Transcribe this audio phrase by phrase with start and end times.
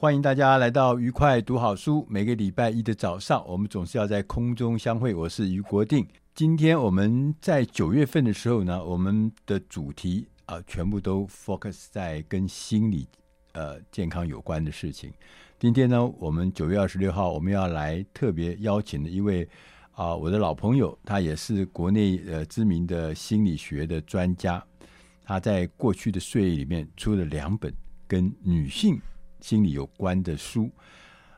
[0.00, 2.06] 欢迎大家来到愉快读好书。
[2.08, 5.14] 每个礼拜一的早上，我们总是要在空中相会。
[5.14, 6.08] 我是于国定。
[6.34, 13.06] 今天我们在九月份的时候呢，我们的主题啊、全部都 focus 在跟心理
[13.52, 15.12] 呃健康有关的事情。
[15.58, 19.46] 今天呢，我们九月二十六号，我们要来特别邀请的一位
[19.92, 24.64] 啊、我的老朋友，他也是国内呃知名的心理学的专家。
[25.24, 27.70] 他在过去的岁月里面出了两本
[28.08, 28.98] 跟女性。
[29.40, 30.70] 心理有关的书，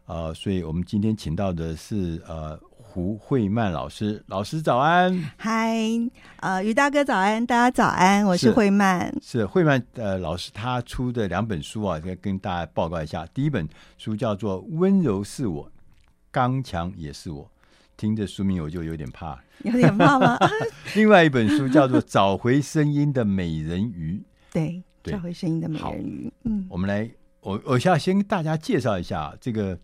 [0.07, 5.79] 呃，所以我们今天请到的是呃胡慧曼老师，老师早安，嗨，
[6.41, 15.71] 呃，于大哥早安，大家早安，我是慧曼，是，是慧曼呃老师，他出的两本书啊，要跟大家报告一下，第一本书叫做《温柔是我，
[16.31, 17.45] 刚强也是我》，
[17.97, 20.39] 听着书名我就有点怕，有点怕吗？
[20.95, 24.21] 另外一本书叫做《找回声音的美人鱼》，
[24.53, 27.09] 对，对，找回声音的美人鱼，嗯，我们来。
[27.43, 29.77] 我我想先跟大家介绍一下这个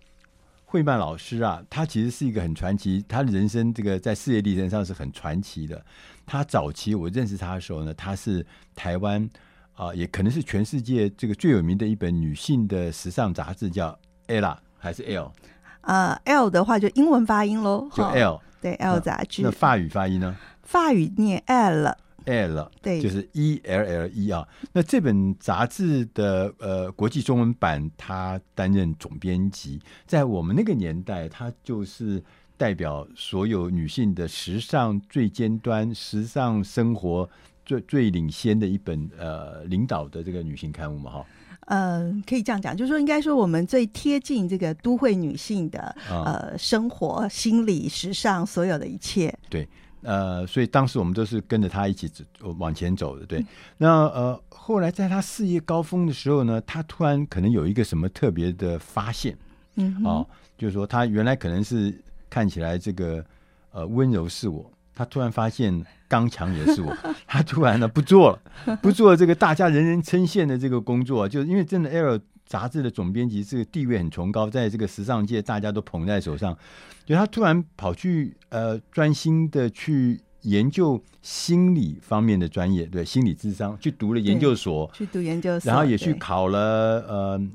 [0.64, 5.84] 惠曼老师啊，他其实是一个很传奇，他的人生这个在事业历程上是很传奇的。
[6.24, 8.46] 他早期我认识他的时候呢，他是
[8.76, 9.28] 台湾
[9.74, 13.98] 啊、呃，也可能是全世界这个最有名的一本女性的时尚杂志，叫
[14.28, 15.32] Ella 还是 L？
[15.80, 19.42] 呃，L 的话就英文发音喽，就 L 对 L 杂志。
[19.42, 20.36] 那法语发音呢？
[20.62, 21.96] 法语念 L。
[22.28, 24.46] L 对，就是 E L L E 啊。
[24.72, 29.80] 那这本杂志的呃国际中文版，他担任总编辑。
[30.06, 32.22] 在我们那个年代，他就是
[32.56, 37.28] 代表所有女性的时尚最尖端、时尚生活
[37.64, 41.26] 最最领先的一本呃领导的这个女性刊物嘛，哈。
[41.70, 49.36] 嗯，可以这样讲，就是说，应该说我们最贴近这个都会女性的、嗯、呃生活、心理、时尚所有的一切。
[49.50, 49.68] 对。
[50.02, 52.24] 呃，所以当时我们都是跟着他一起走
[52.58, 53.44] 往前走的，对。
[53.76, 59.36] 那呃，后来在他事业高峰的时候呢，他突然可能有一个什么特别的发现，
[59.74, 60.26] 嗯，哦，
[60.56, 61.92] 就是说他原来可能是
[62.30, 63.24] 看起来这个
[63.72, 68.30] 呃温柔是我，他突然发现刚强也是我， 他突然呢不做
[68.64, 72.20] 了，不做这个大家人人称羡的这个工作，就是因为真的 L。
[72.48, 76.56] 杂志的总编辑，这个地位很崇高，在这个时尚界，大家都捧在手上。
[77.04, 86.58] 就他突然跑去呃，专心的去研究心理方面的专业，对心理智商，去读了研究所，去读研究所，然后也去考了
[87.06, 87.48] 呃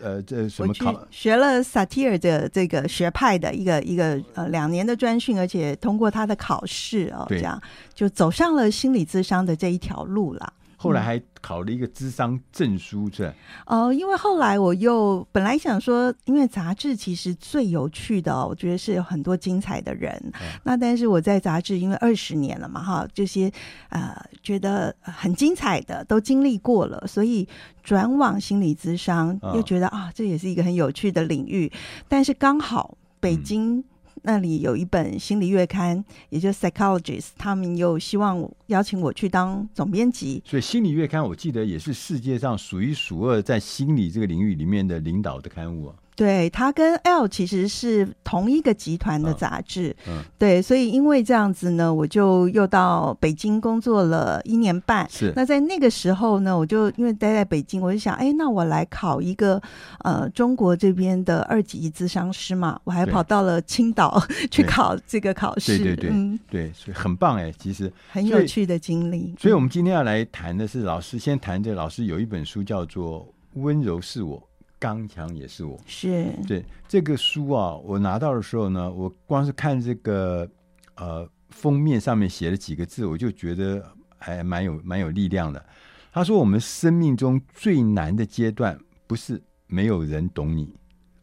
[0.00, 1.06] 呃，这什么考？
[1.10, 7.60] 学了萨提尔的这个学派的一个一个呃两年的专训，而且通过他的考试哦，这样
[7.92, 10.54] 就走上了心理智商的这一条路了。
[10.82, 13.34] 后来还考了一个智商证书，是吧？
[13.66, 20.10] 哦、呃，因为后来我又本来想说，因为杂志其实最有趣的，我觉得是有很多精彩的人。
[20.40, 23.52] 嗯、那但是我在杂志因为二十年了嘛，哈，这些
[23.90, 27.46] 呃觉得很精彩的都经历过了，所以
[27.82, 31.70] 转往心理咨商，又觉得、哦、啊，这也是一个很有趣的领域。
[32.08, 33.84] 但是刚好北京、嗯。
[34.22, 40.42] 那里有一本心理月刊，也就是 Psychologist，他们又希望邀请我去当总编辑。
[40.44, 45.94] 所以心理月刊，我记得也是世界上数一数二在心理这个领域里面的领导的刊物啊。
[46.20, 55.08] 对，它跟 L 其实是同一个集团的杂志，嗯，嗯，对，所以因为这样子呢，我就又到北京工作了一年半。
[55.08, 59.58] 是，那在那个时候呢，我就因为待在北京，我就想，哎，那我来考一个
[60.00, 69.34] 呃中国这边的二级咨商师嘛，我还跑到了青岛 去考这个考试，对对对，嗯，对，所以很棒哎，其实很有趣的经历。
[69.38, 73.20] 所以我们今天要来谈的是老师，先谈这老师有一本书叫做
[73.54, 74.36] 《温柔是我》。
[74.80, 80.48] 刚强也是我，是对这个书啊，我拿到的时候呢，我光是看这个
[80.96, 83.84] 呃封面上面写了几个字，我就觉得
[84.16, 85.64] 还蛮有蛮有力量的。
[86.12, 90.74] 他说：“我们生命中最难的阶段，不是没有人懂你，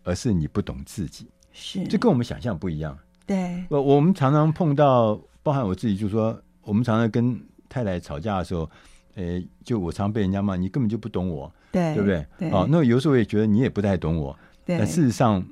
[0.03, 2.97] 而是你不懂自己。”是，这跟我们想象不一样。
[3.25, 7.37] 对，我我们常常碰到，包含我自己，就是说，我们常常跟
[7.67, 8.69] 太太吵架的时候，
[9.17, 12.25] 诶，就我常被人家骂，你根本就不懂我，对，对不对？
[12.37, 12.51] 对。
[12.51, 14.37] 哦，那有时候我也觉得你也不太懂我。
[14.63, 14.77] 对。
[14.77, 15.43] 但事实上，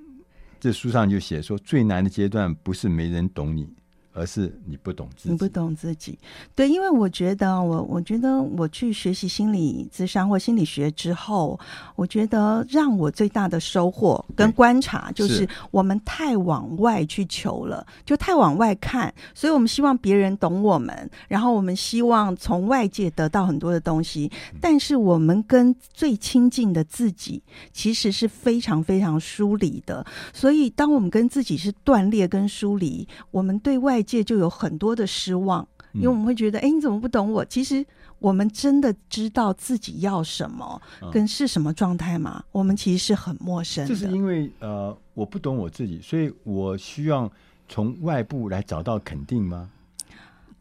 [0.59, 3.67] 这书上就写说，最难的阶段不是没人懂你。
[4.15, 6.17] 而是你不懂自己，你不懂自己，
[6.55, 11.59] 对，因为我觉得我，我觉得我去学习心理咨商或心理学之后，
[11.97, 24.31] 我觉得让我最大的收获跟观察就是，我们太往外去求了，就太往外看，所以我们希望别人懂我们，然后我们希望从外界得到很多的东西，
[24.61, 37.43] 但是我们跟最亲近的自己其实是非常非常疏离的，所以当我们跟自己是断裂跟疏离，我们对外界就有很多的失望，因为我们会觉得，哎、嗯，你怎么不懂我？
[37.43, 37.85] 其实
[38.19, 40.81] 我们真的知道自己要什么，
[41.11, 42.43] 跟是什么状态吗？
[42.51, 43.89] 我们其实是很陌生的。
[43.89, 47.29] 就是因为呃，我不懂我自己，所以我需要
[47.67, 49.69] 从外部来找到肯定吗？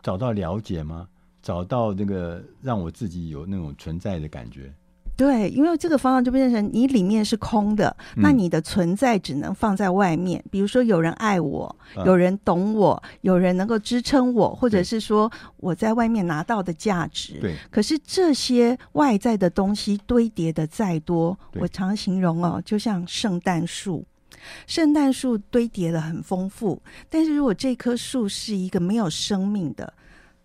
[0.03, 1.07] 找到了解吗？
[1.43, 4.73] 找到那个让我自己有那种存在的感觉。
[5.17, 10.43] 对，因为这个方向就变成你里面是空的，嗯，那你的存在只能放在外面。
[10.51, 17.39] 比如说，有人爱我，有人懂我，啊，有人能够支撑我，或者是说我在外面拿到的价值。
[17.41, 17.55] 对。
[17.71, 24.05] 可是这些外在的东西堆叠的再多，我常形容哦，就像圣诞树，
[24.67, 29.93] 圣诞树堆叠的很丰富，但是如果这棵树是一个没有生命的，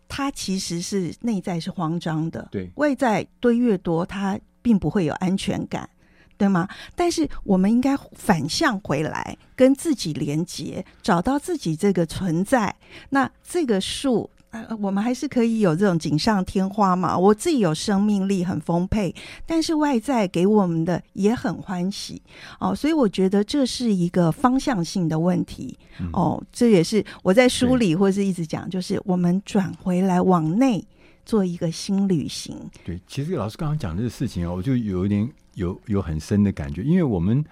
[0.08, 2.48] 它其实是内在是慌张的。
[2.52, 2.70] 对。
[2.76, 5.90] 外在堆越多，它并不会有安全感，
[6.38, 6.68] 对吗？
[6.96, 12.74] 但是我们应该反向回来，跟自己连接，找到自己这个存在。
[13.10, 17.18] 那这个树，呃，我们还是可以有这种锦上添花嘛。
[17.18, 19.14] 我自己有生命力，很丰沛，
[19.46, 22.22] 但是外在给我们的也很欢喜
[22.60, 22.74] 哦。
[22.74, 25.78] 所以我觉得这是一个方向性的问题
[26.14, 26.42] 哦。
[26.52, 30.84] 这也是我在书里或是一直讲，就是我们转回来往内。
[31.30, 32.58] 做一个新旅行。
[32.84, 37.46] 对，其实老师刚刚讲这个事情啊，我就有一点有有很深的感觉，因为我们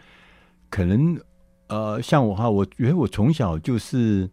[0.67, 1.15] 可能
[1.67, 4.27] 呃，像我哈，我觉得我从小就是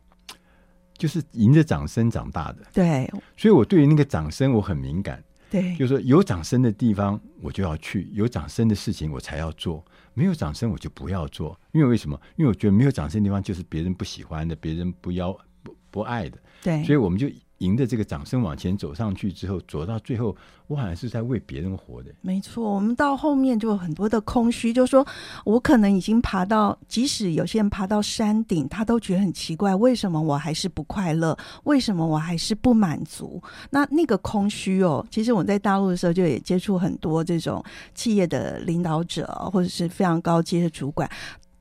[0.96, 3.06] 就是迎着掌声长大的，对，
[3.36, 12.18] 所以我对于那个掌声我很敏感，对，就是说有掌声的地方我就要去，有掌声的事情我才要做，没有掌声我就不要做，因为为什么？
[12.36, 17.28] 因为我觉得没有掌声的地方就是别人不喜欢的，别人不要不不爱的，对，所以我们就。
[17.64, 22.10] 迎着这个掌声往前走上去之后，走到最后，我好像是在为别人活的。
[22.20, 25.06] 没错，我们到后面就有很多的空虚，就说
[25.44, 31.36] 我可能已经爬到，即使有些人爬到山顶，他都觉得很奇怪，为什么我还是不快乐？
[31.64, 33.42] 为什么我还是不满足？
[33.70, 37.64] 那那个空虚哦，其实我在大陆的时候就也接触很多这种
[37.94, 41.10] 企业的领导者，或者是非常高阶的主管，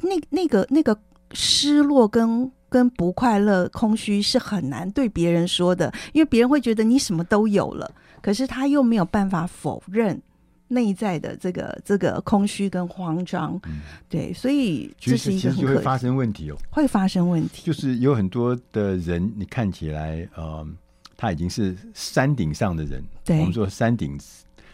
[0.02, 1.00] 那那个那个
[1.32, 2.52] 失落跟。
[2.74, 10.20] 跟不快乐、空虚是很难对别人说的，因为别人会觉得你什么都有了，可是他又没有办法否认
[10.70, 13.62] 内在的这个这个空虚跟慌张。
[13.68, 17.62] 嗯、对，所以这是一实就会发生问题哦，会发生问题。
[17.63, 20.68] 就是有很多的人，你看起来，呃，
[21.15, 24.20] 他已经是山顶上的人，对，我们说山顶，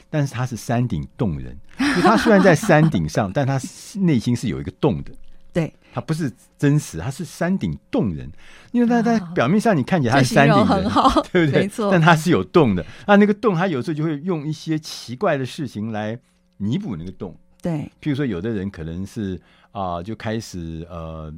[0.10, 1.53] 但是他是山顶洞人，
[1.98, 3.60] 就他虽然在山顶上， 但他
[3.96, 5.12] 内心是有一个洞的。
[5.51, 8.32] 对，它不是真实，它是山顶洞人，
[8.72, 11.62] 因为它在表面上你看起来它是山顶人，很好， 对不对？
[11.62, 12.86] 没错，但它是有洞的。
[13.08, 16.20] 那那个洞，它有时候就会用一些奇怪的事情来
[16.58, 17.36] 弥补那个洞。
[17.62, 19.36] 对，譬如说，有的人可能是
[19.72, 21.34] 啊、呃，就开始呃，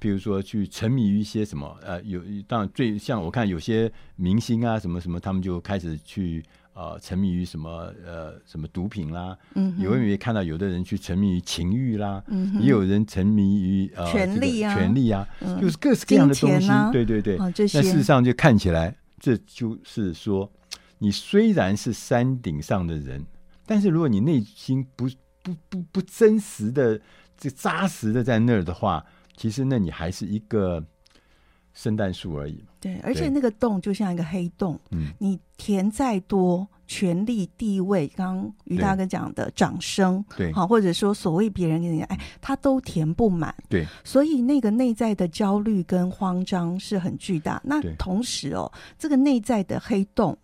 [0.00, 6.44] 譬如说去沉迷于一些什么呃，有当然最像我看有些明星啊，什么什么，他们就开始去。
[6.76, 20.52] 呃，沉迷于什么呃什么毒品啦，嗯，有没有看到有的人去沉迷于情欲啦，嗯，也有人沉迷于呃权力啊，权力啊、嗯，就是各式各样的东西，啊、对对对，哦、那事实上就看起来，这就是说，
[20.98, 23.24] 你虽然是山顶上的人，
[23.64, 25.08] 但是如果你内心不
[25.42, 27.00] 不不不真实的、
[27.38, 29.02] 这扎实的在那儿的话，
[29.34, 30.84] 其实那你还是一个。
[31.76, 32.58] 圣诞树而已。
[32.80, 34.80] 对，而且那个洞就像一个黑洞。
[34.90, 43.54] 嗯，你填再多权力、地位，刚刚于大哥讲的掌声，对，好，或者说所谓别人给你的爱，他都填不满。
[43.68, 47.60] 对，所以那个内在的焦虑跟慌张是很巨大。
[47.62, 50.36] 那同时哦，这个内在的黑洞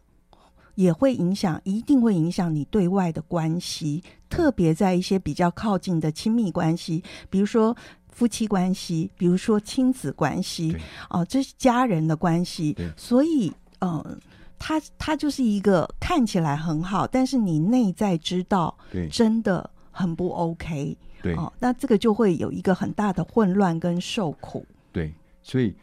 [0.74, 7.74] 也会影响，一定会影响你对外的关系，特别在一些比较靠近的亲密关系，比如说。
[8.12, 10.72] 夫妻关系，比如说亲子关系，
[11.10, 14.18] 哦、呃，这是家人的关系，所以，嗯、呃，
[14.58, 18.72] 他他就是一个看起来很好，但是你内在知道，
[19.10, 25.74] 真的很不 OK，对，哦、呃，那这个就会有一个很大的混乱跟受苦，对，所以。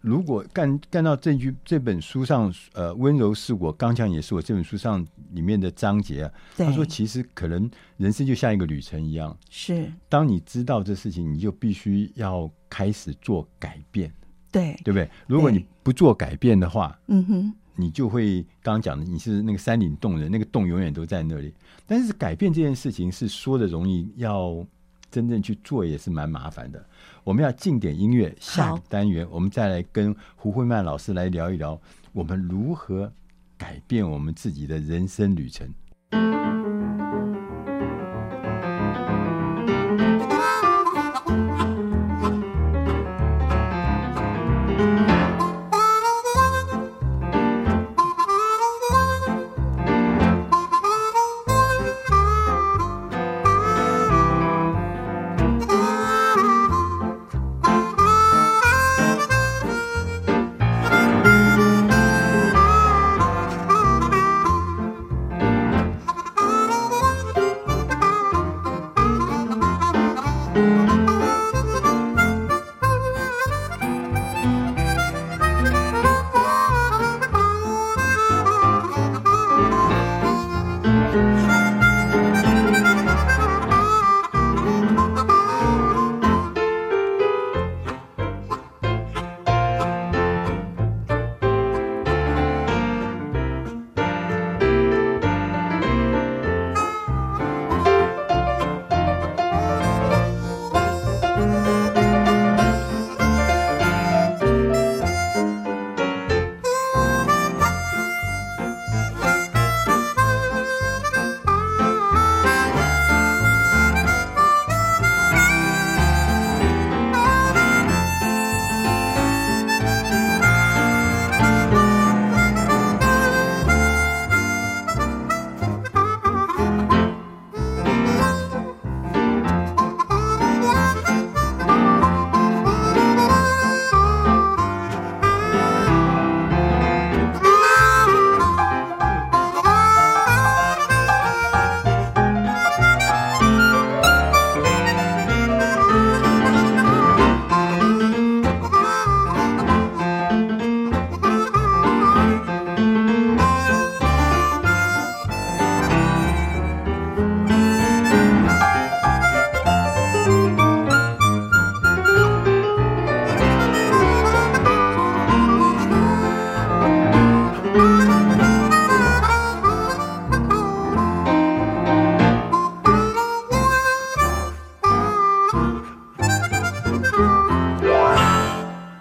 [0.00, 4.40] 如果干干到这句这本书上，呃，温柔是我，刚强也是我。
[4.40, 9.92] 这本书上里面的章节啊，他说，其实可能人生就像一个旅程一样，是。
[10.08, 14.10] 当你知道这事情，你就必须要开始做改变，
[14.50, 15.08] 对，对不对？
[15.26, 21.52] 如果你不做改变的话，嗯哼，你就会刚刚讲的，你是那个山顶洞人，那个洞永远都在那里。
[21.86, 24.66] 但是改变这件事情是说的容易，要
[25.10, 26.84] 真正去做也是蛮麻烦的。
[27.24, 31.80] 我们要进点音乐，下单元我们再来跟胡慧曼老师来聊一聊，
[32.12, 33.12] 我们如何
[33.58, 35.68] 改变我们自己的人生旅程。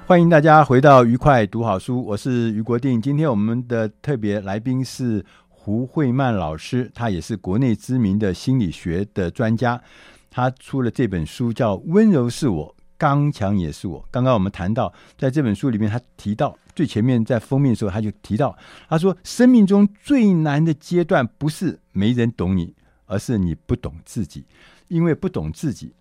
[0.10, 3.00] 欢迎大家回到愉快读好书，我是于国定。
[3.00, 9.80] 今天我们的特别来宾是胡慧曼老师，他也是国内知名的心理学的专家。
[10.32, 14.02] 他出了这本书叫《温柔是我，刚强也是我》。
[14.10, 18.58] 刚刚我们谈到，在这本书里面，他提到最前面在封面的时候，他就提到，
[18.90, 22.74] 他说生命中最难的阶段不是没人懂你，
[23.06, 24.44] 而是你不懂自己。
[24.88, 25.94] 因为不懂自己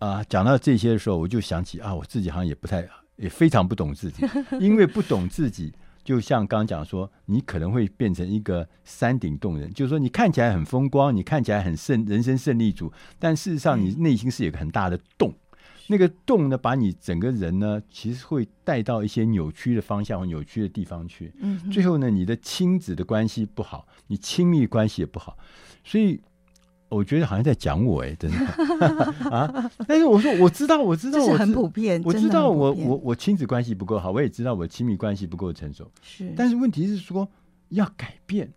[0.00, 2.84] 啊，讲到这些的时候，我就想起啊，我自己好像也不太。
[3.22, 4.26] 也非常不懂自己，
[4.60, 15.32] 因为不懂自己，就像刚刚讲说，你可能会变成一个山顶洞人，就是说你看起来很风光，你看起来很胜人生胜利组，但事实上你内心是有个很大的洞，
[15.86, 21.32] 那个洞呢，把你整个人呢，其实会带到一些扭曲的方向或扭曲的地方去。
[21.70, 25.38] 最后呢，你的亲子的关系不好，你亲密关系也不好，
[25.84, 26.20] 所以。
[26.94, 28.38] 我觉得好像在讲我哎、欸，真的
[29.30, 29.70] 啊！
[29.88, 32.00] 但是我说我知道，我知道我，我很普遍。
[32.04, 35.90] 我知道我我我亲子关系不够好，我也知道我亲密关系不够成熟。
[36.02, 37.26] 是，但是问题是说
[37.70, 38.52] 要改变，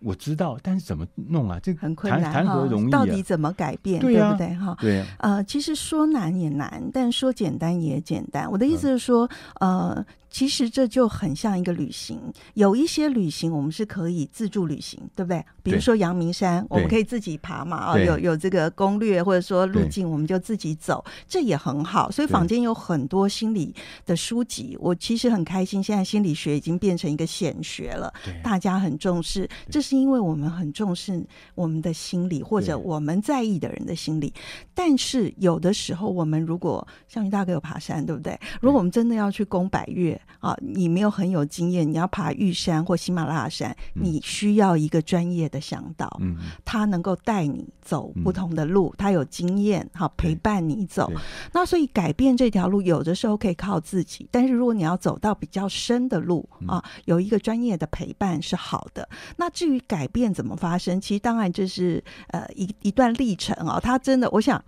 [0.00, 1.58] 我知道，但是怎么弄啊？
[1.62, 2.90] 这很困难，谈何容易啊？
[2.90, 4.00] 到底怎么改变？
[4.00, 4.58] 对，啊、对不对？
[4.58, 5.06] 哈，对、啊。
[5.20, 8.50] 呃，其实说难也难，但说简单也简单。
[8.50, 9.28] 我的意思是说，
[9.60, 10.06] 嗯、呃。
[10.34, 12.20] 其实这就很像一个旅行，
[12.54, 15.44] 有一些旅行我们是可以自助旅行，对不对？
[15.62, 22.10] 比如说阳明山，我们可以自己爬嘛，啊，有有这个攻略或者说路径，我们就自己走，这也很好。
[22.10, 23.72] 所以坊间有很多心理
[24.04, 25.80] 的书籍，我其实很开心。
[25.80, 28.12] 现在心理学已经变成一个显学了，
[28.42, 31.24] 大家很重视，这是因为我们很重视
[31.54, 34.34] 我们的心理或者我们在意的人的心理。
[34.74, 38.36] 但是有的时候，我们如果像于大哥有爬山，对不对？
[38.60, 40.20] 如果我们真的要去攻百岳。
[40.40, 51.10] 啊，你没有很有经验，你要爬玉山或喜马拉雅山，你需要一个专业的向导，嗯，他能够带你走不同的路，嗯、他有经验，好陪伴你走。
[51.52, 59.08] 那所以改变这条路，有的时候可以靠自己，但是如果你要走到比较深的路啊，有一个专业的陪伴是好的。
[59.36, 64.62] 那至于改变怎么发生，其实当然这是呃一一段历程啊，他真的，我想。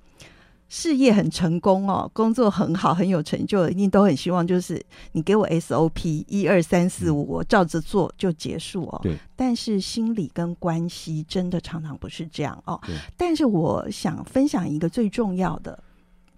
[0.68, 9.00] 事业很成功哦，工作很好，很有成就，一定都很希望就是你给我 SOP 一二三四五，我照着做就结束哦。
[9.02, 9.16] 对。
[9.36, 12.80] 但是心理跟关系真的常常不是这样哦。
[12.84, 12.96] 对。
[13.16, 15.78] 但是我想分享一个最重要的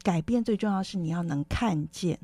[0.02, 2.18] 改变，最重要是你要能看见，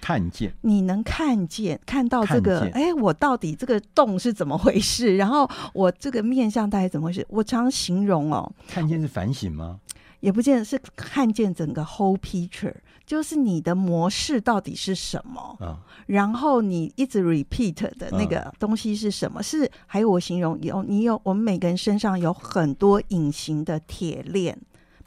[0.00, 5.16] 看见，你能看见看到这个，哎，我到底这个洞是怎么回事？
[5.16, 7.26] 然后我这个面相大概怎么回事？
[7.30, 9.80] 我常形容哦，看见是反省吗？
[10.20, 19.40] 也不见得是看见整个 whole picture，就是你的模式到底是什么，哦、然后你一直 repeat 的那个东西是什么？
[19.40, 24.58] 哦、是还有我形容有你有我们每个人身上有很多隐形的铁链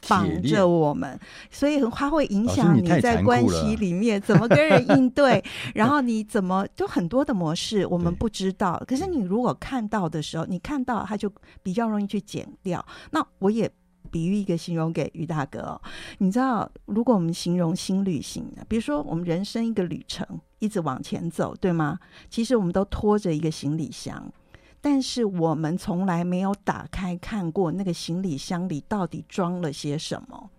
[0.08, 1.18] 绑着我们，
[1.50, 5.42] 所以它会影响你在关系里面怎么跟人应对，
[5.74, 11.30] 然后你怎么就很多的模式我们不知道，可是你如果看到的时候，你看到它就
[11.62, 12.82] 比较容易去减掉。
[13.10, 13.70] 那我也。
[14.10, 15.80] 比喻一个形容给于大哥哦，
[16.18, 20.26] 你知道，如果我们形容新旅行，比如说我们人生一个旅程，
[20.58, 21.98] 一直往前走，对吗？
[22.28, 24.32] 其实我们都拖着一个行李箱，
[24.80, 30.50] 但是我们从来没有打开看过那个行李箱里到底装了些什么。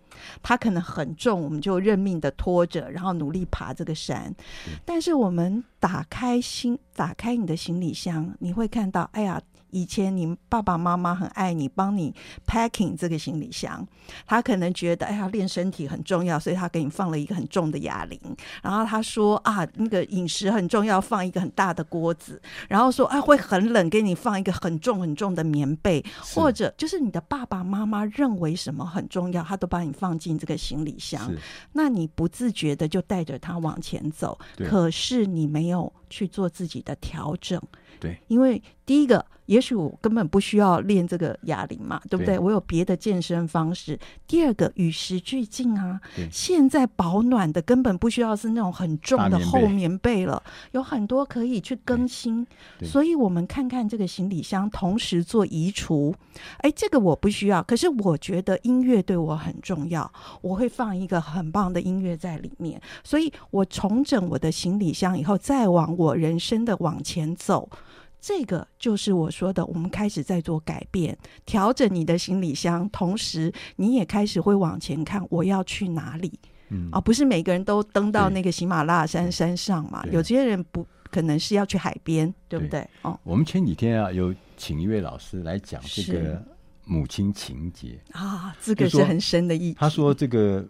[0.44, 4.34] 它可能很重，我们就认命的拖着，然后努力爬这个山。
[4.86, 9.42] 但是我们打开心，打开你的行李箱，你会看到，哎呀。
[9.72, 12.14] 以前你爸爸妈妈很爱你，帮你
[12.46, 13.86] packing 这个行李箱，
[14.26, 18.20] 他可能觉得哎呀练身体很重要，所以他给你放了一个很重的哑铃。
[18.62, 22.42] 然后他说啊，那个饮食很重要，放一个很大的锅子。
[22.70, 31.34] 然后说啊会很冷，给你放一个很重很重的棉被，或者就是你的爸爸妈妈认为什么很重要，他都把你放进这个行李箱。
[31.74, 37.62] 那你不自觉的就带着他往前走，可是你没有去做自己的调整。
[38.00, 39.26] 对，因为第一个。
[39.48, 42.38] 也许我根本不需要练这个哑铃嘛，对不对？
[42.38, 44.00] 对，我有别的健身方式。
[44.26, 46.00] 第二个与时俱进啊，
[46.32, 50.42] 现在保暖的根本不需要是那种很重的厚棉被了，
[50.72, 52.48] 有很多可以去更新。
[52.82, 56.16] 所以，我们看看这个行李箱，同时做移除。
[56.60, 62.80] 哎，这个我不需要，可是我觉得音乐对我很重要，我会放一个很棒的音乐在里面。
[63.04, 67.68] 所以我重整我的行李箱以后，再往我人生的往前走。
[68.22, 76.32] 这个就是我说的，我们开始在做改变，调整你的行李箱，同时你也开始会往前看，我要去哪里？
[76.70, 80.06] 嗯，啊，不是每个人都登到那个喜马拉雅山山上嘛？
[80.12, 82.88] 有些人不可能是要去海边，对不对？
[83.02, 86.40] 哦，我们前几天啊，有请一位老师来讲这个
[86.86, 89.80] 母亲情节啊，这个是很深的意思。
[89.80, 90.64] 他说这个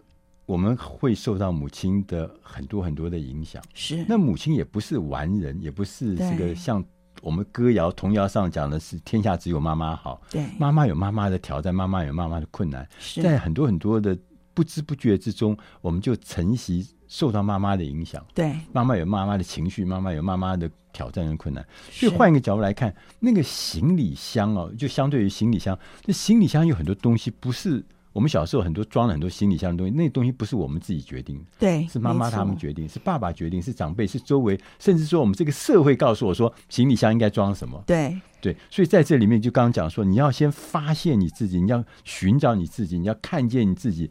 [0.46, 6.82] 我们会受到母亲的很多很多的影响，是那母亲也不是完人，也不是这个像。
[7.22, 12.86] 我们歌谣童谣上讲的是天下只有妈妈好，对，妈妈有妈妈的挑战，妈妈有妈妈的困难，
[13.22, 14.18] 在很多很多的
[14.52, 18.22] 不知不觉之中，我们就承袭受到妈妈的影响。
[18.34, 21.64] 对，妈妈有妈妈的情绪，妈妈有妈妈的挑战跟困难。
[21.90, 27.84] 所以换一个角度来看，那个行李箱哦，就相对于行李箱，那行李箱有很多东西不是。
[28.12, 44.10] 我们小时候很多装了很多行李箱的东西，那东西不是我们自己决定的，对，是妈妈他们决定，是爸爸决定，是长辈，是周围，甚至说我们这个社会告诉我说行李箱应该装什么，对对，所以在这里面就刚刚讲说，你要先发现你自己，你要寻找你自己，你要看见你自己，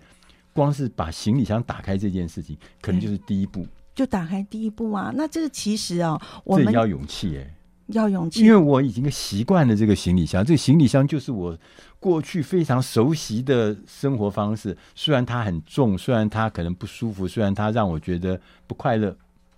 [0.54, 5.12] 光是把行李箱打开这件事情，可能就是第一步，就打开第一步啊。
[5.16, 7.56] 那这个其实啊，我们要勇气哎。
[7.91, 10.43] 要勇气，因为我已经习惯了这个行李箱。
[10.43, 11.58] 这个行李箱就是我
[11.99, 14.77] 过去非常熟悉的生活方式。
[14.95, 19.15] 虽然它很重，虽然它可能不舒服，虽然它让我觉得不快乐，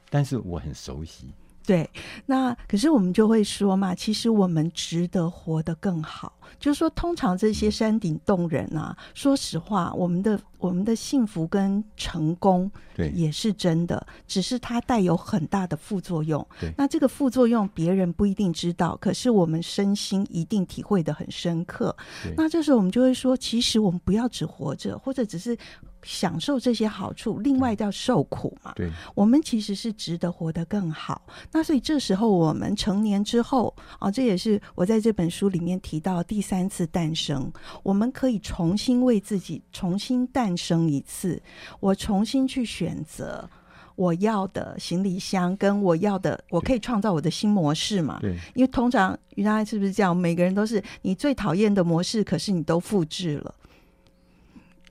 [0.10, 1.28] 但是我很熟悉。
[1.66, 1.90] 对，
[2.26, 6.34] 那可是我们就会说嘛，其实我们值得活得更好。
[6.60, 16.46] 就是说，通常这些山顶洞人啊，说实话，我们的我们的幸福跟成功，对，也是真的，只是它带有很大的副作用。
[16.60, 21.96] 对，那这个副作用别人不一定知道，可是我们身心一定体会的很深刻。
[22.38, 25.58] 那这时候我们就会说，其实我们不要只活着，或者只是。
[26.04, 28.74] 享受这些好处，另外要受苦嘛？
[28.76, 31.22] 对，我们其实是值得活得更好。
[31.52, 37.52] 那所以这时候我们成年之后啊，这也是我在这本书里面提到第三次诞生。
[37.82, 41.42] 我们可以重新为自己重新诞生一次，
[41.80, 43.50] 我重新去选择
[43.96, 48.20] 我要的行李箱，跟我要的，我可以创造我的新模式嘛？
[48.22, 50.16] 对，因为通常原来是不是这样？
[50.16, 53.56] 每个人都是你最讨厌的模式，可是你都复制了。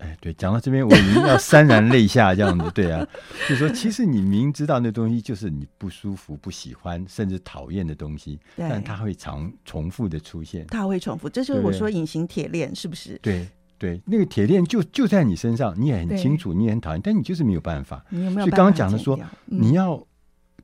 [0.03, 3.07] 哎，对，讲到这边我已经要潸然泪下这样子，对啊，
[3.49, 13.17] 就是说，其实你明知道那东西就是你不舒服、不喜欢，甚至讨厌的东西，但它会常重复的出现，它会重复，这就是我说隐形铁链，是不是？
[13.23, 13.47] 对
[13.79, 18.05] 对，那个铁链就就在你身上，你也很清楚，你也很讨厌，但你就是没有办法。
[18.11, 18.47] 你有没有办法？
[18.47, 20.05] 所以刚刚讲的说，嗯、你要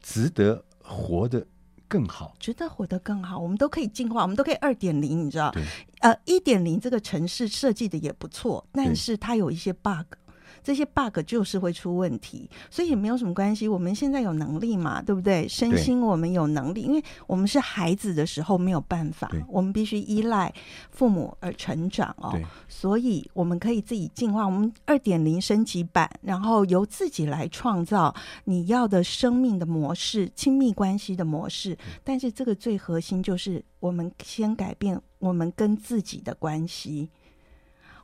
[0.02, 1.46] 值得活的。
[1.88, 3.38] 更好，值得活得更好。
[3.38, 5.50] 我们都可以进化，我们都可以二点零，你知道？
[5.50, 5.62] 对
[6.00, 10.14] 呃，一点零这个城市设计的也不错，但是它有一些 bug。
[10.62, 13.66] 这些 bug 就是会出问题，所以也没有什么关系。
[13.66, 15.46] 我们现在有能力嘛，对不对？
[15.48, 20.52] 身心我们有能力，因为我们是孩子的时候没有办法，我们必须依赖
[20.90, 22.38] 父母而成长哦。
[22.68, 31.76] 所以我们可以自己进化，我们二点零升级版，然后由自己来创造你要的生命的模式、亲密关系的模式。
[32.04, 37.10] 但是这个最核心就是我们先改变我们跟自己的关系，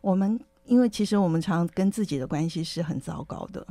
[0.01, 0.41] 我们。
[0.67, 3.67] 因为其实我们常跟自己的关系是很糟糕的，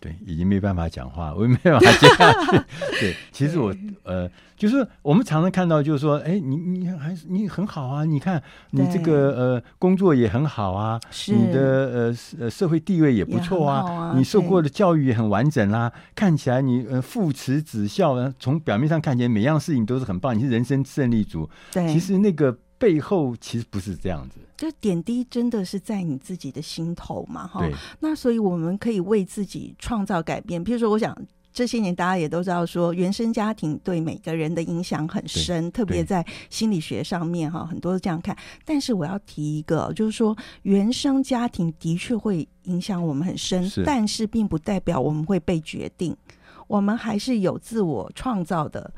[0.00, 2.58] 对，已经没办法讲话，我也没办法接下去。
[3.00, 21.48] 对，其实我呃，就是我们常常看到，就是说，哎，你你还是你很好啊，你看你这个呃工作也很好啊，你的呃呃社会地位也不错啊，啊你受过的教育也很完整啦，啊，看起来你呃父慈子孝呢，从表面上看起来每样事情都是很棒，你是人生胜利组。
[21.72, 22.58] 对，其实那个。
[22.78, 27.66] 背后其实不是这样子，就点滴真的是在你自己的心头嘛，哈。
[28.00, 30.62] 那所以我们可以为自己创造改变。
[30.62, 31.16] 比如说，我想
[31.52, 38.36] 这些年大家也都知道，说原生家庭对每个人的影响很深，特别在心理学上面哈，很多都这样看。
[38.64, 46.16] 但是我要提一个，就是说原生家庭的确会影响我们很深，是但是并不代表我们会被决定。
[46.66, 48.90] 我们还是有自我创造的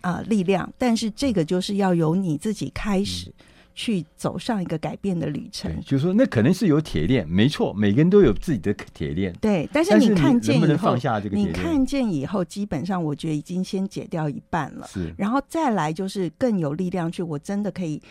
[0.00, 3.32] 啊、呃、力量，但是这个就是要由你自己开始
[3.74, 5.70] 去走上一个改变的旅程。
[5.70, 9.32] 嗯、就是说，那可能是有铁链，没错，每个人都有自己的铁链。
[9.40, 11.48] 对，但是你看见以后，能不能放下这个链？
[11.48, 14.86] 你看见以后，基本上我觉得已经先解掉一半了。
[14.88, 18.02] 是，然后再来就是更有力量去，我真的可以。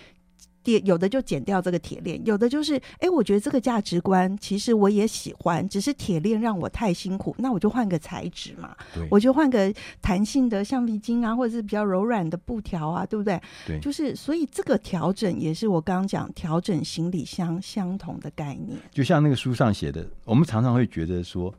[0.83, 13.41] 有的就剪掉这个铁链，有的就是，哎，我觉得这个价值观其实我也喜欢，只是铁链让我太辛苦，那我就换个材质嘛，对我就换个弹性的橡皮筋啊，或者是比较柔软的布条啊，对不对？
[13.65, 18.77] 对，就是所以这个调整也是我刚刚讲调整行李箱相同的概念。
[18.91, 21.53] 就像那个书上写的，我们常常会觉得说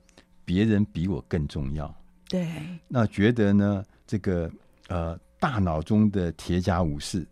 [0.45, 1.93] 别人比我更重要，
[2.29, 2.49] 对，
[2.87, 4.49] 那觉得呢，这个
[4.89, 7.27] 呃大脑中的铁甲武士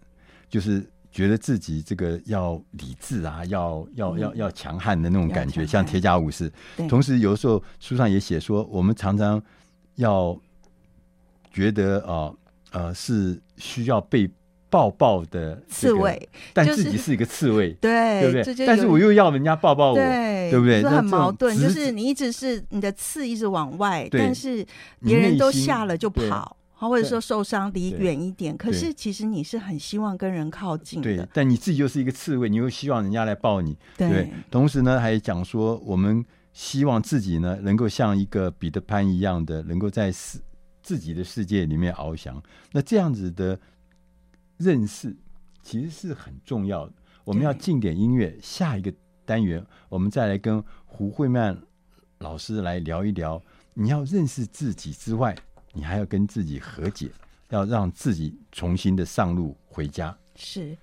[0.48, 0.85] 就是。
[1.12, 6.51] 觉得自己这个要理智啊，要要要要强悍的那种感觉，像铁甲武士。
[6.88, 9.42] 同时，有的时候书上也写说，我们常常
[9.96, 10.38] 要
[11.53, 12.33] 觉得啊
[12.70, 14.31] 呃，呃是需要被
[14.68, 18.66] 抱抱的、这个、刺猬，但自己是一个刺猬， 对，对不对？
[18.66, 20.81] 但是我又要人家抱抱我，对，对不对？
[20.81, 24.64] 是很矛盾，就是你一直是你的刺一直往外，对但是
[25.01, 26.57] 别人都下了就跑。
[26.88, 31.16] 或者说受伤离远一点，可是其实你是很希望跟人靠近的。
[31.16, 33.77] 对，但你自己又是一个刺猬，你又希望人家来抱你。
[33.97, 40.38] 对，对，同时呢，还讲说我们希望自己呢能够像一个彼得潘一样的，能够在世
[40.83, 42.43] 自己的世界里面翱翔。
[42.73, 43.59] 那这样子的
[44.57, 45.14] 认识
[45.62, 46.93] 其实是很重要的。
[47.25, 48.93] 我们要进点音乐，下一个
[49.27, 51.57] 单元我们再来跟胡慧曼
[52.21, 53.40] 老师来聊一聊。
[53.75, 55.37] 你要认识自己之外。
[55.72, 57.11] 你还要跟自己和解，
[57.48, 60.16] 要让自己重新的上路回家。
[60.35, 60.76] 是。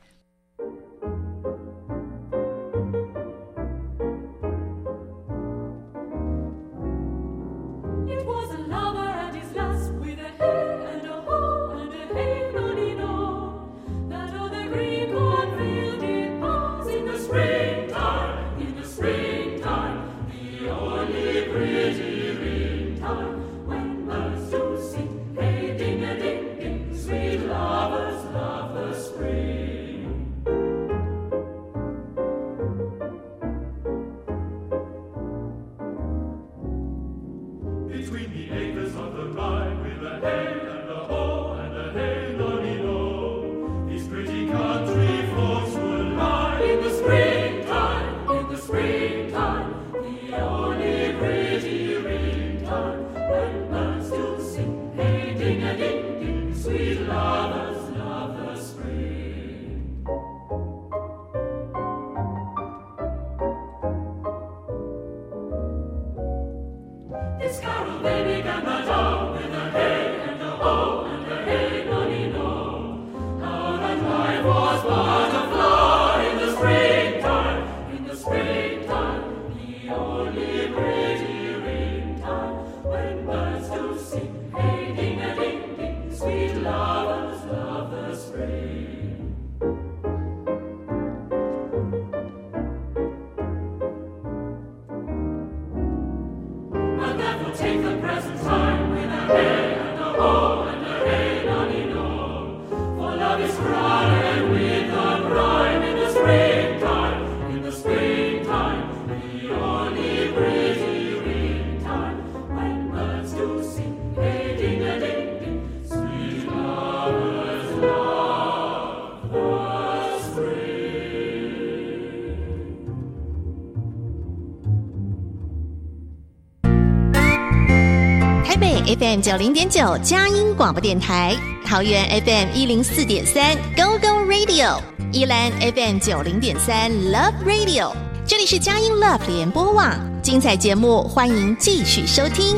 [128.88, 137.94] FM 九零点九佳音广播电台，桃园 FM 一零四点三 Go Go Radio，宜兰 FM 九零点三 Love Radio，
[138.26, 142.56] 这里是佳音 Love 联播网，精彩节目欢迎继续收听。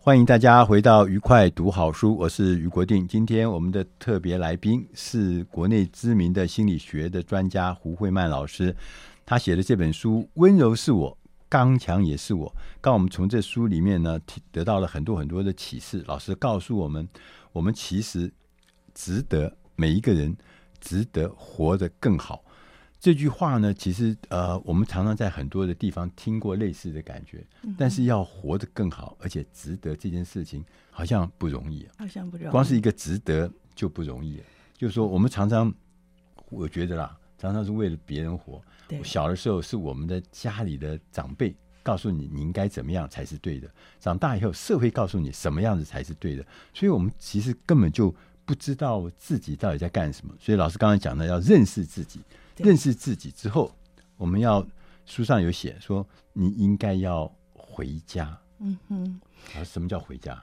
[0.00, 3.06] 欢迎大家回到愉快读好书，我是于国定。
[3.06, 8.74] 今天我们的特别来宾是国内知名的心理学的专家胡慧曼老师。
[9.24, 11.16] 他写的这本书《温柔是我，
[11.52, 12.48] 刚强也是我》。
[12.80, 14.18] 刚我们从这书里面呢，
[14.50, 16.02] 得到了很多很多的启示。
[16.06, 17.06] 老师告诉我们，
[17.52, 18.32] 我们其实
[18.94, 20.34] 值得每一个人
[20.80, 22.42] 值得活得更好。
[22.98, 27.44] 这句话呢，其实呃，我们常常在很多的地方听过类似的感觉。
[27.76, 31.86] 但是要活得更好，而且值得这件事情，好像不容易。
[31.98, 32.50] 好像不容易。
[32.50, 34.40] 光是一个值得就不容易。
[34.74, 35.70] 就是说，我们常常，
[36.48, 37.14] 我觉得啦。
[37.36, 38.62] 常常是为了别人活。
[38.88, 43.68] 对，小的时候是我们的家里的长辈告诉你，你应该怎么样才是对的。
[43.98, 46.44] 长大以后，社会告诉你什么样子才是对的。
[46.74, 48.14] 所以我们其实根本就
[48.44, 50.34] 不知道自己到底在干什么。
[50.38, 52.20] 所以老师刚才讲的，要认识自己。
[52.56, 53.74] 认识自己之后，
[54.16, 54.64] 我们要
[55.06, 58.38] 书上有写说，你应该要回家。
[58.58, 59.20] 嗯哼。
[59.56, 60.40] 啊，什么叫回家？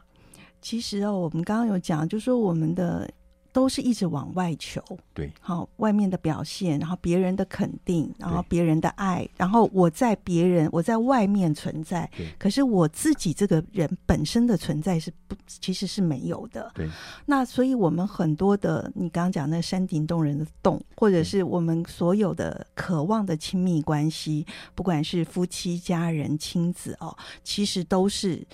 [0.61, 3.09] 其实哦，我们刚刚有讲，就是说我们的。
[3.51, 4.83] 都是一直往外求，
[5.13, 16.87] 对，好，外面的表现，然后别人的肯定，然后别人的爱，然后我在别人，我在外面存在，对，可是我自己这个人本身的存在是不，其实是没有的，对。
[17.25, 28.45] 那所以我们很多的，你刚刚讲那山顶洞人的洞，或者是我们所有的渴望的亲密关系，不管是夫妻、家人、亲子哦，其实都是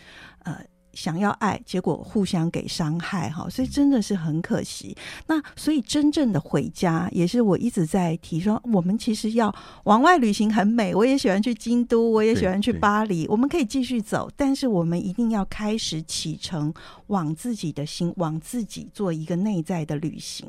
[0.44, 0.60] 呃。
[0.96, 4.96] 想要爱，结果互相给伤害，哈，所以真的是很可惜。
[5.28, 9.54] 那所以真正的回家，也是我一直在提说，我们其实要
[9.84, 16.74] 往外旅行很美，我也喜欢去京都，我也喜欢去巴黎，我们可以继续走，但是我们一定要开始启程，
[17.08, 20.48] 往自己的心，往自己做一个内在的旅行。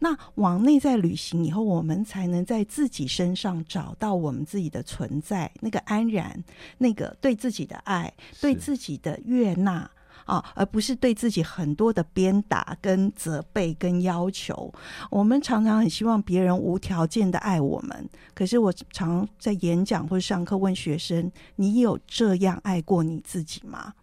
[0.00, 6.44] 那往内在旅行以后，我们才能在自己身上找到我们自己的存在，那个安然，
[6.76, 9.85] 那个对自己的爱，对自己的悦纳。
[10.26, 14.70] 啊，而不是对自己很多的鞭打、跟责备、跟要求。
[15.10, 23.94] 我们常常很希望别人无条件的爱我们，可是我常在演讲或上课问学生：“你有这样爱过你自己吗？”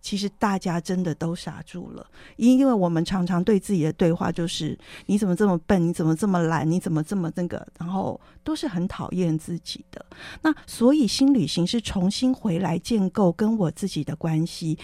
[0.00, 5.88] 其实大家真的都傻住了，因因为我们常常对自己的对话就是：“你怎么这么笨？
[5.88, 6.70] 你怎么这么懒？
[6.70, 10.06] 你怎么这么那个？”然后都是很讨厌自己的。
[10.42, 14.78] 那所以新旅行是重新回来建构跟我自己的关系。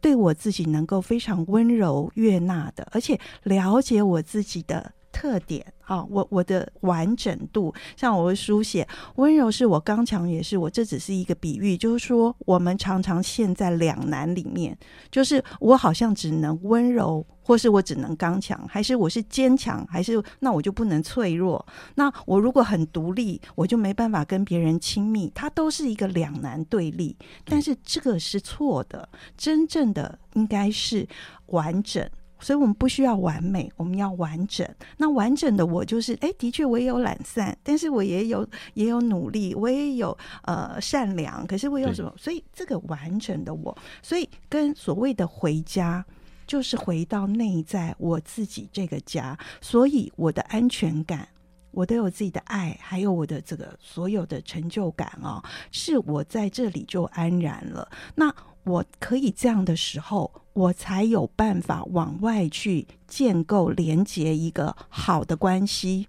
[0.00, 14.76] 对我自己能够非常温柔悦纳的，而且了解我自己的特点啊，我我的完整度，像我会书写温柔是我，刚强也是我，这只是一个比喻，就是说我们常常陷在两难里面，
[15.10, 17.26] 就是我好像只能温柔。
[17.40, 21.64] 或是我只能刚强，还是我是坚强，还是那我就不能脆弱？
[21.94, 25.32] 那我如果很独立，我就没办法跟别人亲密。
[25.34, 27.16] 它都是一个两难对立，
[27.46, 29.08] 但是这个是错的。
[29.34, 31.08] 真正的应该是
[31.46, 32.06] 完整，
[32.40, 34.68] 所以我们不需要完美，我们要完整。
[34.96, 42.12] 那完整的我就是，哎，的确我也有懒散，但是我也有也有努力，我也有呃善良，可是我有什么？
[42.16, 46.04] 所以这个完整的我，所以跟所谓的回家。
[46.46, 51.28] 就是回到内在我自己这个家，所以我的安全感，
[51.72, 57.86] 我都有自己的爱，还有我的这个所有的成就感哦，是我在这里就安然了。
[58.14, 66.08] 那我可以这样的时候，我才有办法往外去建构连接一个好的关系，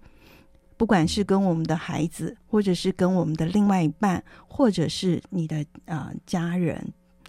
[0.76, 6.76] 不管是跟我们的孩子，或者是跟我们的另外一半，或者是你的呃家人。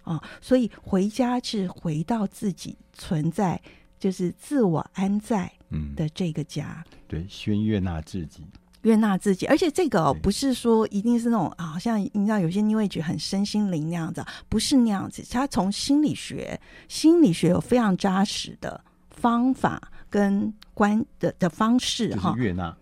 [0.03, 3.61] 啊、哦，所以回家是回到自己存在，
[3.99, 5.51] 就是自我安在
[5.95, 6.83] 的这个家。
[6.89, 8.43] 嗯、对，先悦纳自己，
[8.81, 9.45] 悦纳自己。
[9.45, 15.23] 而且这个、哦、不是说一定是那种啊，好像你知道有些 New Age 很身心灵那样子，不是那样子。
[15.29, 22.33] 他从心理学，心理学有非常扎实的方法跟观的的方式哈。
[22.37, 22.75] 悦纳。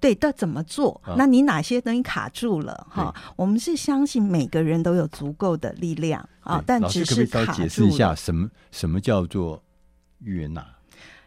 [0.00, 1.00] 对，到怎么做？
[1.16, 2.86] 那你哪些东西卡住了？
[2.90, 7.46] 哈、哦，我们是相信每个人都有足够的力量啊、哦，但只是卡住了。
[7.46, 9.62] 可解释一下什么什么叫做
[10.18, 10.62] 悦纳？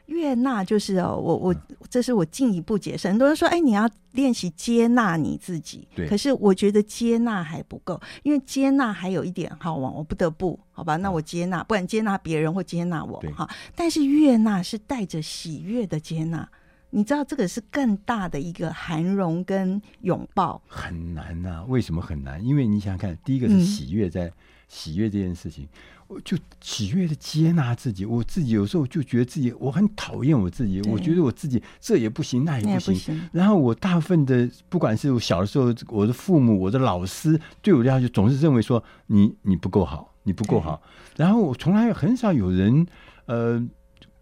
[0.07, 1.55] 悦纳就是哦，我我
[1.89, 3.07] 这是我进一步解释。
[3.07, 5.87] 很多人说，哎，你要练习接纳你自己。
[5.95, 6.07] 对。
[6.07, 10.97] 可是我觉得接纳还不够，因为接纳还有一点好往，我不得不好吧？
[10.97, 13.49] 那我接纳，不然接纳别人或接纳我哈。
[13.75, 16.49] 但是悦纳是带着喜悦的接纳。
[16.89, 21.65] 你知道这个是更大的一个涵容跟拥抱，很难呐、啊。
[21.67, 22.43] 为什么很难？
[22.43, 24.33] 因为你想想看，第一个是喜悦在，在、嗯、
[24.69, 25.67] 喜悦这件事情，
[26.07, 28.05] 我就喜悦的接纳自己。
[28.05, 32.93] 我自己有时候就觉得自己我很讨厌我自己，我觉得我自己这也不行，那也不行。
[32.93, 40.81] 不行，然后我大部分的，不管是我小的时候，我的父母、我的老师对我的要求，总是认为说你你不够好，你不够好。
[41.15, 42.85] 然后我从来很少有人
[43.25, 43.61] 呃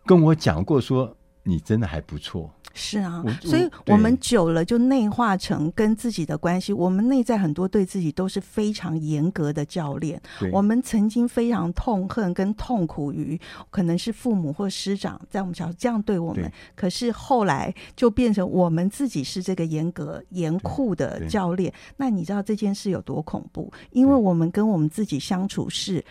[0.06, 2.52] 跟我讲过说你真的还不错。
[2.76, 6.74] 是啊，所以我们久了就内化成跟自己的关系。
[6.74, 10.22] 我们内在很多对自己都是非常严格的教练。
[10.52, 21.74] 我们曾经非常痛恨跟痛苦于可能是父母或师长在我们小时候这样对我们，可是后来就变成我们自己是这个严格严酷的教练。
[21.96, 23.72] 那你知道这件事有多恐怖？
[23.92, 26.04] 因为我们跟我们自己相处是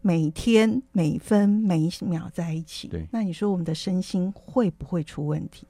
[0.00, 2.90] 每天每分每秒在一起。
[3.10, 5.66] 那你说我们的身心会不会出问题？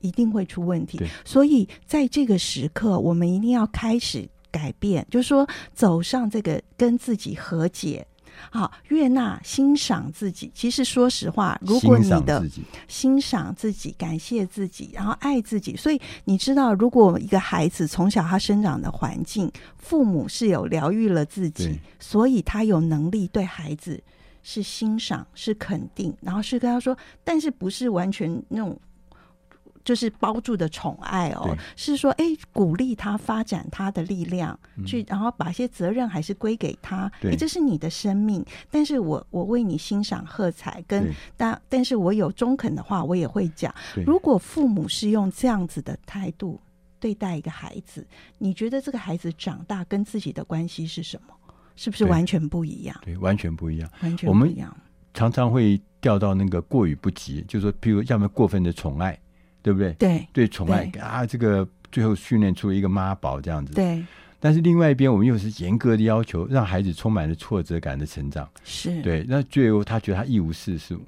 [0.00, 8.06] 一定会出问题，所以在这个时刻，我们一定要开始改变，就是说走上这个跟自己和解，
[8.50, 10.50] 好，悦纳、欣赏自己。
[10.54, 12.44] 其实说实话，如果你的
[12.86, 24.00] 欣赏自己、感谢自己，然后爱自己，所以你知道，如果一个孩子从小他生长的环境，父母是有疗愈了自己，所以他有能力对孩子
[24.44, 28.78] 是欣赏、是肯定，然后是跟他说，但是不是完全那种。
[29.88, 37.10] 就是包住的宠爱哦，是说哎，鼓励他发展他的力量，嗯、去然后把一些责任还是归给他。
[37.22, 43.74] 哎，这是你的生命，但是我我为你欣赏喝彩，跟但但是我有中肯的话，我也会讲。
[44.04, 46.60] 如果父母是用这样子的态度
[47.00, 51.34] 对待一个孩子，你觉得这个孩子长大跟自己的关系是什么？
[51.76, 52.94] 是不是完全不一样？
[53.00, 54.76] 对，对，完全不一样，完全不一样。
[55.14, 59.18] 常常会掉到那个过于不及，就是说，譬如要么过分的宠爱。
[59.68, 59.92] 对不对？
[59.98, 63.74] 对对，宠爱啊，这个最后训练出一个妈宝这样子。
[63.74, 64.02] 对，
[64.40, 68.48] 但是另外一边，我们又是严格的要求，让孩子充满了挫折感的成长。
[68.64, 70.98] 是对，那最后他觉得他一无是处。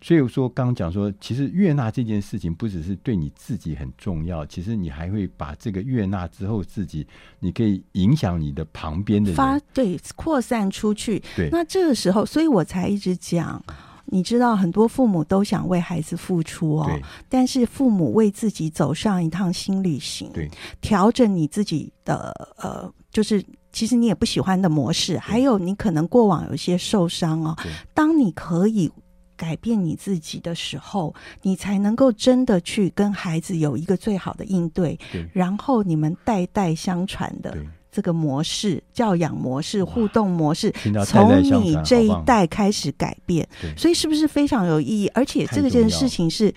[0.00, 7.06] 所以说，刚刚讲说，其实悦纳这件事情不只是对你自己很重要，其实你还会把这个悦纳之后，自己
[7.38, 11.22] 你可以影响你的旁边的人，发对扩散出去。
[11.36, 13.62] 对，那这个时候，所以我才一直讲。
[14.10, 16.90] 你知道很多父母都想为孩子付出哦，
[17.28, 27.56] 但是父母为自己走上一趟新旅行，对，调整你自己的呃，就是其实你也不喜欢的模式，还有你可能过往有一些受伤哦。
[27.92, 28.90] 当你可以
[29.36, 37.56] 改变你自己的时候，你才能够真的去跟孩子有一个最好的应对，对，然后你们代代相传的。
[37.90, 40.70] 这个模式、教养模式、互动模式，
[41.06, 45.08] 从你这一代开始改变，所以是不是非常有意义？
[45.08, 46.52] 而且这个件事情是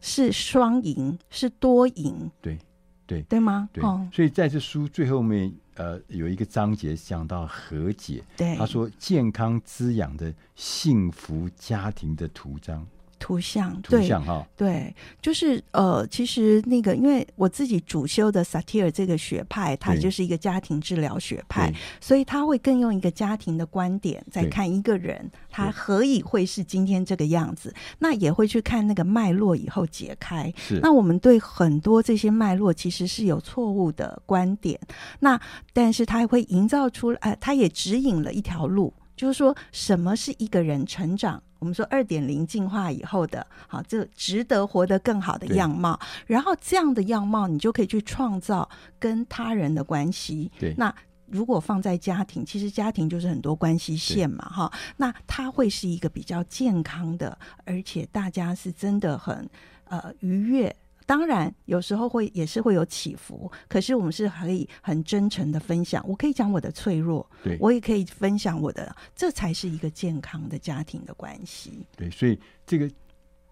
[0.00, 2.58] 是双赢，是多赢，对
[3.06, 3.68] 对对吗？
[3.72, 3.82] 对，
[4.12, 12.86] 所以在这书最后面，呃，有一个章节讲到和解，对，他说健康滋养的幸福家庭的图章。
[13.22, 27.72] 图像，图像哈，对，就是呃，其实那个，因为我自己主修的萨提尔这个学派，它就是一个家庭治疗学派，所以他会更用一个家庭的观点在看一个人，他何以会是今天这个样子？
[28.00, 30.52] 那也会去看那个脉络以后解开。
[30.56, 34.80] 是，那我们对很多这些脉络其实是有错误的观点，
[35.20, 35.40] 那
[35.72, 38.92] 但是他会营造出来，呃，他也指引了一条路。
[39.14, 41.40] 就是说，什么是一个人成长？
[41.62, 45.96] 我们说二点零进化以后的，好，这值得活得更好的样貌。
[46.26, 50.50] 然后这样的样貌，你就可以去创造跟他人的关系。
[50.58, 50.92] 对，那
[51.26, 54.72] 如果放在家庭，其实家庭就是很多关系线嘛，哈。
[54.96, 59.48] 那它会是一个比较健康的，而且大家是真的很
[59.84, 60.74] 呃愉悦。
[61.12, 66.02] 当然，有时候会也是会有起伏，可是我们是可以很真诚的分享。
[66.08, 71.86] 我可以讲我的脆弱，对，我也可以分享我的，这才是一个健康的家庭的关系。
[71.94, 72.90] 对，所以这个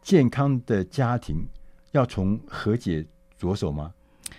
[0.01, 1.47] 健康的家庭
[1.93, 3.05] 要从和解
[3.37, 3.93] 着手吗？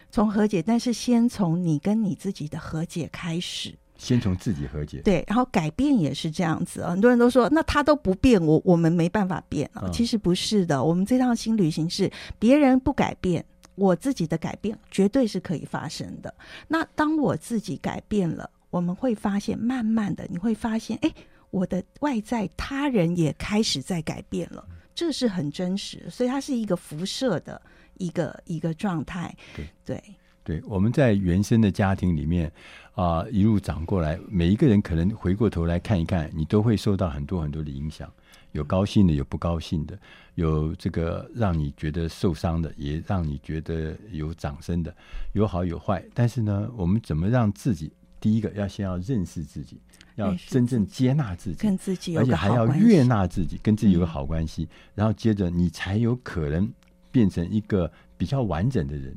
[0.10, 3.78] 从和解，但是先从你跟你自己的和解开始。
[4.02, 6.84] 先从自己和解，对，然后改变也是这样子。
[6.88, 9.88] 很多人都说，那他都不变，我我们没办法变啊。
[9.94, 13.46] 其实不是的，我们这趟新旅行是别人不改变，
[13.76, 16.34] 我自己的改变绝对是可以发生的。
[16.68, 21.14] 那当我自己改变了，我们会发现，慢慢的你会发现，哎，
[21.52, 27.62] 我的外在他人也开始在改变了，这是很真实，所以它是一个辐射的
[28.00, 29.32] 一个一个状态。
[29.56, 30.04] 对对。
[30.44, 32.52] 对，我们在原生的家庭里面
[32.94, 38.12] 啊、呃，一路长过来，每一个人可能回过头来看一看，你都会受到很多很多的影响，
[38.52, 39.98] 有高兴的，有不高兴的，
[40.34, 44.94] 有这个让你觉得受伤的，也让你觉得有掌声的，
[45.34, 46.04] 有好有坏。
[46.14, 49.80] 但是呢，我们怎么让自己第一个要先要认识自己，
[50.16, 56.68] 要真正接纳自己，跟自己，而且还要悦纳自己，跟自己有个好关系，嗯、然后接着你才有可能
[57.12, 59.16] 变成一个比较完整的人。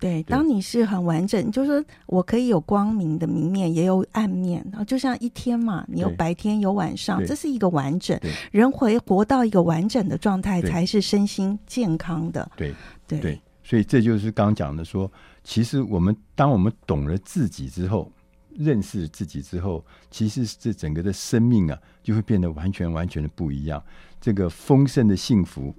[0.00, 8.18] 对，当你是很完整，就是说我可以有光明的明面，也有暗面，然后就像一天嘛，你有白天有晚上，这是一个完整。
[8.52, 12.48] 人会活到一个完整的状态，才是身心健康的。
[12.56, 12.72] 对
[13.06, 15.10] 对对，所以这就是刚刚讲的说，
[15.42, 18.10] 其实我们当我们懂了自己之后，
[18.56, 23.82] 认识自己之后，其实这整个的生命啊，就会变得完全完全的不一样。
[24.20, 25.74] 这个丰盛的幸福，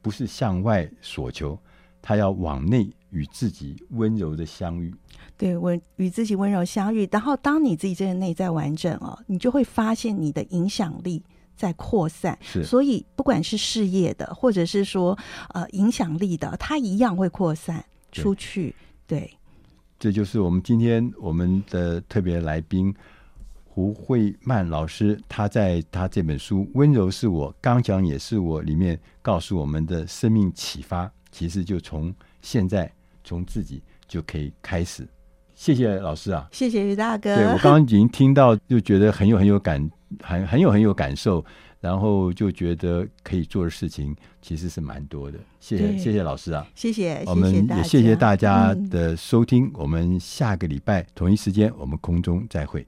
[0.00, 1.58] 不是向外所求。
[2.00, 4.94] 他要往内与自己温柔的相遇，
[5.36, 7.08] 对，温与自己温柔相遇。
[7.10, 11.22] 然后，当你自己这个内在完整哦，你就会发现你的影响力
[11.56, 12.38] 在扩散。
[12.42, 15.18] 是，所以不管是事业的，或者是说
[15.54, 18.74] 呃影响力的，它一样会扩散出去。
[19.06, 19.36] 对，对，
[19.98, 22.94] 这就是我们今天我们的特别来宾
[23.64, 31.10] 胡慧曼老师，他在他这本书《温柔是我刚讲也是我》里面告诉我们的生命启发。
[31.30, 32.90] 其实就从现在，
[33.28, 35.06] 从自己就可以开始。
[35.54, 37.34] 谢谢老师啊，谢谢于大哥。
[37.34, 39.90] 对，我刚刚已经听到，就觉得很有很有感，
[40.22, 41.44] 很很有很有感受，
[41.80, 45.38] 然后就觉得可以做的事情其实是蛮多的。
[45.60, 47.22] 谢谢谢谢老师啊，谢谢。
[47.26, 52.86] 我们也谢谢大家的收听，嗯、我们下个礼拜同一时间我们空中再会。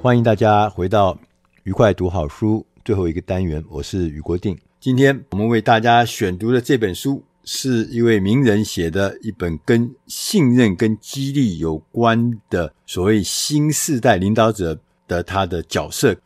[0.00, 1.18] 欢迎大家回到
[1.64, 4.56] 愉快读好书最后一个单元，我是于国定。
[4.78, 14.78] 今天我们为大家选读的这本书是一位名人写的一本跟信任跟激励有关的所谓新世代领导者
[15.08, 16.16] 的他的角色。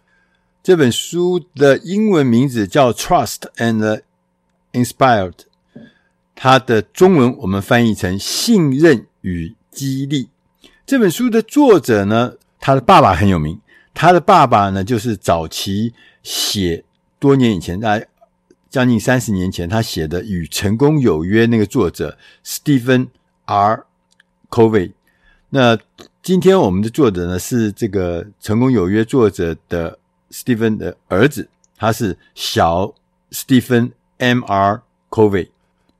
[0.63, 4.03] 这本书的英文名字叫《Trust and
[4.75, 5.31] Inspired》，
[6.35, 10.29] 它的中文我们翻译成“信任与激励”。
[10.85, 13.59] 这本书的作者呢，他的爸爸很有名。
[13.95, 16.85] 他的爸爸呢，就是早期写
[17.19, 18.09] 多年以前，在
[18.69, 23.09] 将近三十年前，他写的《与成功有约》那个作者 Stephen
[23.45, 23.85] R.
[24.51, 24.93] Covey。
[25.51, 25.79] 那
[26.23, 29.99] 今天我们的作者呢，是这个《成功有约》作者的
[30.31, 32.95] Stephen 的儿子，他是小
[33.31, 34.43] Stephen M.
[34.45, 34.83] R.
[35.11, 35.51] Covey。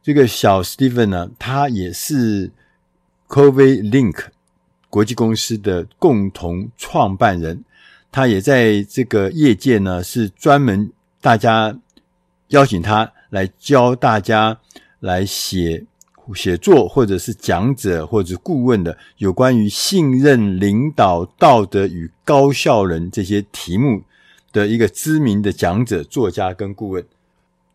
[0.03, 2.51] 这个小 Stephen 呢，他也是
[3.29, 4.25] Covey Link
[4.89, 7.63] 国际公司的共同创办人。
[8.13, 11.75] 他也在这个业界呢，是专门大家
[12.49, 14.59] 邀请他来教大家
[15.01, 15.83] 来写
[16.35, 24.03] 写作，或者是讲者或者顾问的有关于信任、领导、道德与高效人这些题目
[24.53, 27.03] 的一个知名的讲者、作家跟顾问。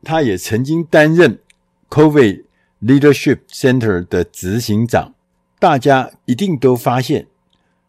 [0.04, 1.40] 他也曾经担任
[1.90, 2.44] Covid
[2.84, 5.16] Leadership Center 的执行长。
[5.58, 7.26] 大家一定都发现。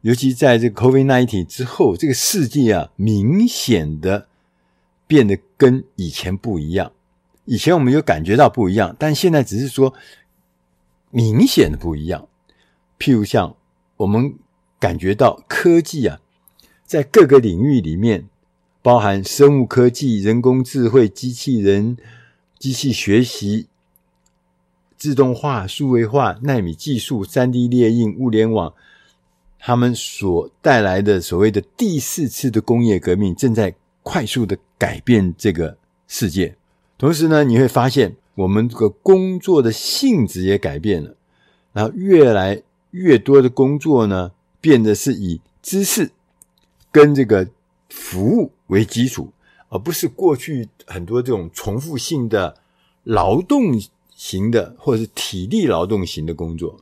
[0.03, 4.29] 尤其在这个 COVID-19 之后，这个世界啊，明显的
[5.09, 6.93] 变得跟以前不一样。
[7.47, 9.93] 以前我们有感觉到不一样，但现在只是说
[11.11, 12.29] 明显的不一样。
[12.97, 13.57] 譬如像
[13.97, 14.37] 我们
[14.79, 16.21] 感觉到科技啊，
[16.85, 18.29] 在各个领域里面，
[18.81, 21.97] 包含生物科技、人工智慧、机器人、
[22.57, 23.67] 机器学习、
[24.97, 28.73] 自动化、数位化、纳米技术、3D 列印、物联网。
[29.59, 36.57] 他们所带来的所谓的第四次的工业革命，正在快速的改变这个世界。
[36.97, 41.15] 同时呢，你会发现我们这个工作的性质也改变了，
[41.73, 46.11] 然后越来越多的工作呢，变得是以知识
[46.91, 47.49] 跟这个
[47.89, 49.33] 服务为基础，
[49.69, 52.57] 而不是过去很多这种重复性的
[53.05, 53.81] 劳动
[54.15, 56.81] 型的或者是体力劳动型的工作。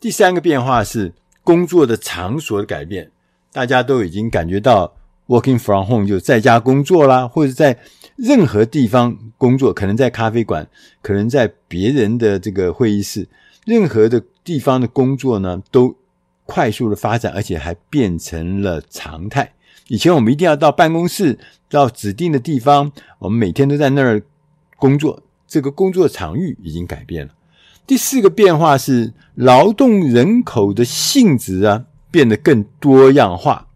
[0.00, 1.12] 第三个变化是
[1.44, 3.10] 工作的场所的改变，
[3.52, 4.94] 大家都已经感觉到
[5.26, 7.78] working from home 就在家工作啦，或者在
[8.16, 10.68] 任何地方工作，可能在咖啡馆，
[11.00, 13.26] 可能在别人的这个会议室，
[13.64, 15.96] 任何的地方的工作呢，都
[16.44, 19.52] 快速的发展，而且还变成了常态。
[19.88, 21.38] 以前我们一定要到办公室，
[21.68, 24.22] 到指定的地方，我们每天都在那儿
[24.76, 27.32] 工作，这个工作场域已经改变了。
[27.86, 33.68] 第四个变化是劳动人口的性质啊，变得更多样化。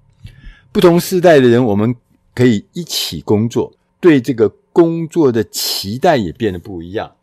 [0.73, 1.95] 不同世代的人，我们
[2.35, 7.17] 可以一起工作，对这个工作的期待也变得不一样。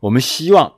[0.00, 0.74] 我们希望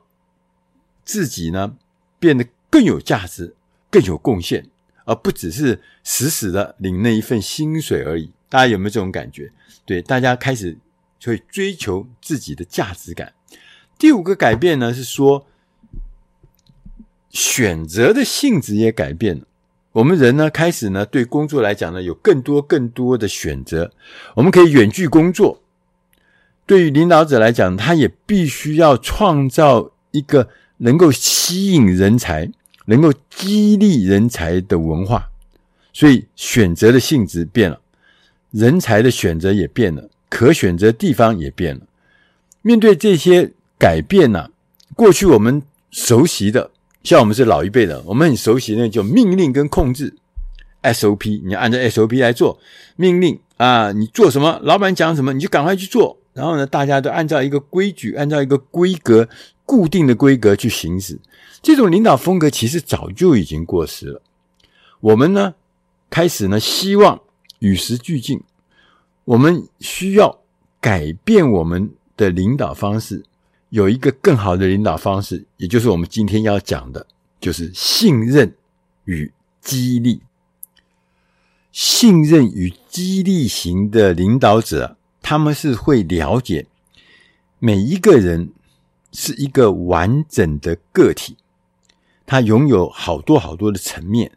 [1.03, 1.75] 自己呢，
[2.19, 3.55] 变得更有价值、
[3.91, 4.67] 更有贡献，
[5.05, 8.31] 而不只是死死的领那一份薪水而已。
[8.49, 9.51] 大家有没有这种感觉？
[9.85, 10.77] 对，大家开始
[11.23, 13.33] 会追求自己的价值感。
[13.97, 15.47] 第五个改变呢，是说
[17.29, 19.43] 选择的性质也改变了。
[19.93, 23.93] 我们人呢，开始呢，对工作来讲呢，有更多更多的选择。
[24.35, 25.61] 我们可以远距工作。
[26.65, 32.51] 对于领导者来讲，他也必须要创造一个能够吸引人才、
[32.85, 35.29] 能够激励人才的文化。
[35.93, 37.79] 所以选择的性质变了，
[38.51, 41.81] 人才的选择也变了，可选择地方也变了。
[42.61, 43.53] 面对这些。
[43.77, 44.49] 改变呢、啊？
[44.95, 45.61] 过去我们
[45.91, 46.71] 熟悉的，
[47.03, 50.15] 像我们是老一辈的，我们很熟悉的那就命令跟控制
[50.83, 52.59] ，SOP，你按照 SOP 来做
[52.95, 56.17] 命令啊，你做什么，老板讲什么，你就赶快去做。
[56.33, 59.27] 然后呢，大家都按照一个规矩，按照一个规格，
[59.65, 61.19] 固定的规格去行使。
[61.61, 64.21] 这种领导风格其实早就已经过时了。
[64.99, 65.55] 我们呢，
[66.09, 67.21] 开始呢，希望
[67.59, 68.41] 与时俱进，
[69.23, 70.39] 我们需要
[70.81, 73.23] 改变我们的领导方式。
[73.75, 77.05] 有一个更好的领导方式，也就是我们今天要讲的，
[77.41, 78.55] 就是信任
[79.03, 80.21] 与激励。
[81.73, 86.65] 信任与激励型的领导者，他们是会了解
[87.59, 88.53] 每一个人
[89.11, 91.35] 是一个完整的个体，
[92.25, 94.31] 他拥有好多好多的层面，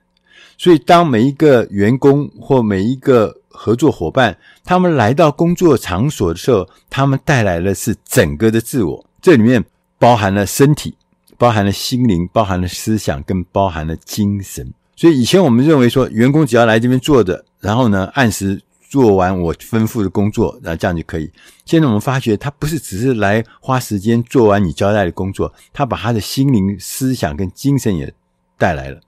[0.57, 9.08] 所以当每一个员工或每一个合作伙伴，他们来到工作场所的时候，他们带来的是整个的自我。
[9.21, 9.65] 这里面
[9.99, 10.95] 包含了身体，
[11.37, 14.73] 包含了心灵，包含了思想，跟包含了精神。
[14.97, 21.31] 所以以前我们认为说，员工只要来这边坐着，然后呢按时做完我吩咐的工作，然后这样就可以。
[21.65, 28.13] 现在我们发觉，他不是只是来花时间做完你交代的工作，他把他的心灵、思想跟精神也
[28.57, 29.01] 带来了。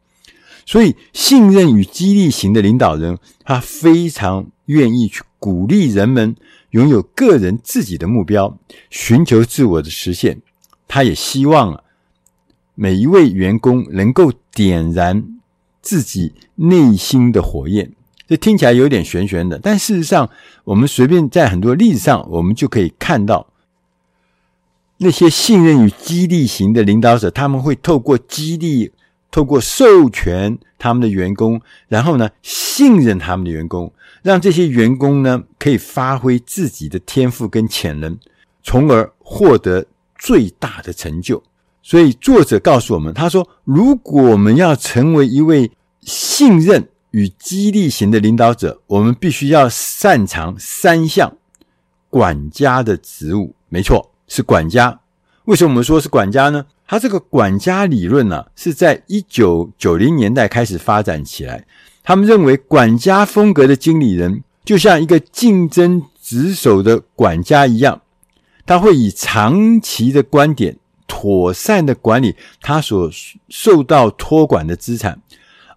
[0.71, 6.37] 所以，信任与激励型的领导人，他非常愿意去鼓励人们。
[6.71, 8.57] 拥有个人自己的目标，
[8.89, 10.41] 寻求自我的实现。
[10.87, 11.83] 他也希望啊，
[12.77, 15.41] 每一位员工能够点燃
[15.83, 17.91] 自己内心的火焰。
[18.29, 20.31] 这听起来有点玄玄的，但事实上，
[20.63, 23.49] 我们随便在很多例子上，我们就可以看到
[24.99, 28.93] 那些信任与激励型的领导者，他们会透过激励。
[29.31, 38.19] 透过授权他们的员工，然后呢，信任他们的员工，让这些员工呢可以发挥自己的天赋跟潜能，
[38.63, 39.87] 从而获得
[40.19, 41.43] 最大的成就。
[41.83, 45.71] 所以作者告诉我们，他说：“如果我们要成为一位
[46.03, 51.37] 信任与激励型的领导者，我们必须要擅长三项
[52.11, 53.55] 管家的职务。
[53.69, 55.01] 没错，是管家。
[55.45, 61.65] 为什么我们说是管家呢？”他这个管家理论呢、啊，是在一九九零年代开始发展起来。
[62.03, 68.03] 他们认为，管家风格的经理人就像一个竞争职守的管家一样，
[68.67, 73.09] 他会以长期的观点，妥善的管理他所
[73.49, 75.23] 受到托管的资产，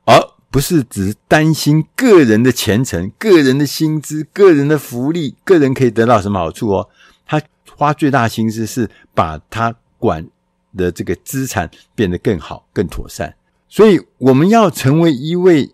[0.06, 6.90] 而不是只担心个人的前程、个人的薪资、个人的福利、个人可以得到什么好处哦。
[7.28, 7.40] 他
[7.78, 10.28] 花最大心思是把他管。
[10.76, 13.36] 的这个资产变得更好、更妥善，
[13.68, 15.72] 所以我们要成为一位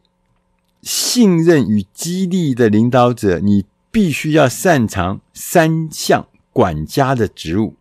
[0.82, 7.76] 信任与激励的领导者，你必须要擅长三项管家的职务，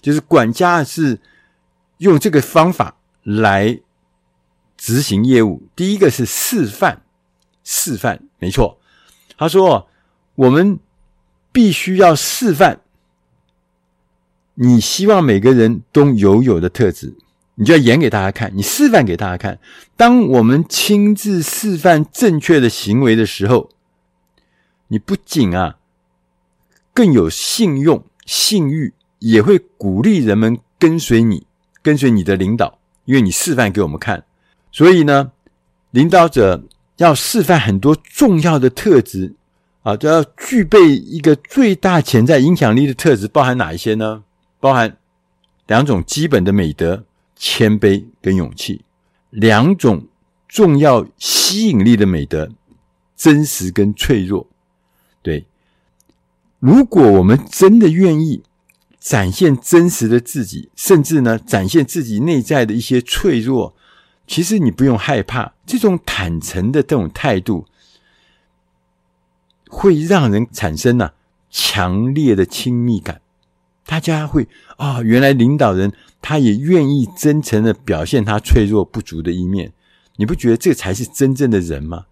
[0.00, 1.20] 就是管家是
[1.98, 3.80] 用这个方法来
[4.76, 5.62] 执行业务。
[5.74, 7.02] 第一个是示范，
[7.64, 8.78] 示范，没错，
[9.36, 9.88] 他说
[10.34, 10.78] 我们
[11.52, 12.80] 必须要示范。
[14.58, 17.14] 你希望每个人都拥有的特质，
[17.56, 19.58] 你就要演给大家看，你示范给大家看。
[19.96, 23.68] 当我们亲自示范正确的行为的时候，
[24.88, 25.76] 你不仅啊
[26.94, 31.46] 更有信用、信誉，也会鼓励人们跟随你，
[31.82, 34.24] 跟随你的领导，因为你示范给我们看。
[34.72, 35.32] 所以呢，
[35.90, 36.64] 领导者
[36.96, 39.34] 要示范很多重要的特质
[39.82, 44.22] 啊，都要具备一个最大潜在影响力的特质，包含哪一些呢？
[44.66, 44.96] 包含
[45.68, 47.04] 两种基本的美德：
[47.36, 48.80] 谦卑跟勇气；
[49.30, 50.08] 两种
[50.48, 52.50] 重要吸引力的美德：
[53.16, 54.48] 真实跟脆弱。
[55.22, 55.46] 对，
[56.58, 58.42] 如果我们真的愿意
[58.98, 63.72] 展现真实的自己，甚至呢，展现自己内在的一些脆弱，
[64.26, 65.54] 其实你不用害怕。
[65.64, 67.66] 这种坦诚的这种态度，
[69.68, 71.12] 会让人产生呢、
[71.50, 73.20] 强烈的亲密感。
[73.86, 79.72] 大家会啊、原来领导人他也愿意真诚的表现他脆弱不足的一面。
[80.16, 82.04] 你不觉得这才是真正的人吗？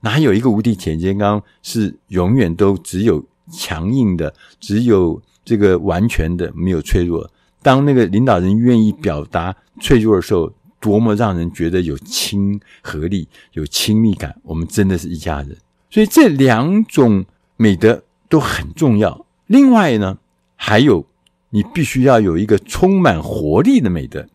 [0.00, 7.30] 哪有一个无敌铁金刚是永远都只有强硬的，只有这个完全的，没有脆弱？
[7.62, 14.36] 当那个领导人愿意表达脆弱的时候，多么让人觉得有亲和力、有亲密感。
[14.42, 15.56] 我们真的是一家人。
[15.88, 17.24] 所以这两种
[17.56, 19.24] 美德都很重要。
[19.46, 20.18] 另外呢，
[20.56, 21.06] 还有
[21.54, 24.26] 你必须要有一个充满活力的美德，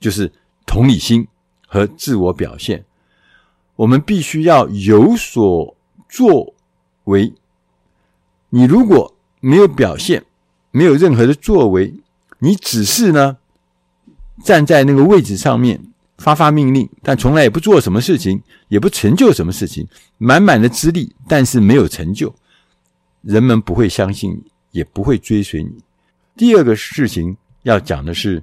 [0.00, 0.32] 就是
[0.66, 1.28] 同理心
[1.64, 2.84] 和自我表现。
[3.76, 5.76] 我们必须要有所
[6.08, 6.52] 作
[7.04, 7.32] 为。
[8.48, 10.24] 你如果没有表现，
[10.72, 11.94] 没有任何的作为，
[12.40, 13.38] 你只是呢
[14.42, 15.80] 站在那个位置上面
[16.18, 19.86] 发发命令，但从来也不做什么事情，也不成就什么事情，
[20.18, 22.34] 满满的资历，但是没有成就，
[23.22, 24.42] 人们不会相信你，
[24.72, 25.78] 也不会追随你。
[26.40, 28.42] 第二个事情要讲的是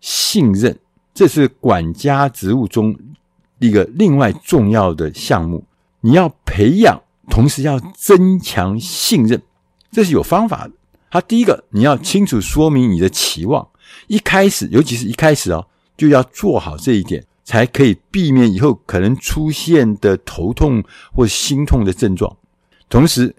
[0.00, 0.78] 信任，
[1.12, 2.98] 这是管家职务中。
[3.58, 5.66] 一个另外重要的项目，
[6.00, 9.42] 你要培养，同时要增强信任，
[9.90, 10.72] 这是有方法的。
[11.10, 13.68] 他第一个，你要清楚说明你的期望，
[14.06, 15.66] 一开始，尤其是一开始哦，
[15.98, 20.82] 就要做好这一点，才可以避免以后可能出现的头痛
[21.12, 22.34] 或心痛的症状。
[22.88, 23.36] 同时，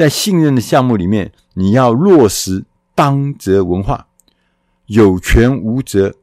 [0.00, 4.06] 在信任的项目里面，你要落实当责文化，
[4.86, 6.14] 有权无责，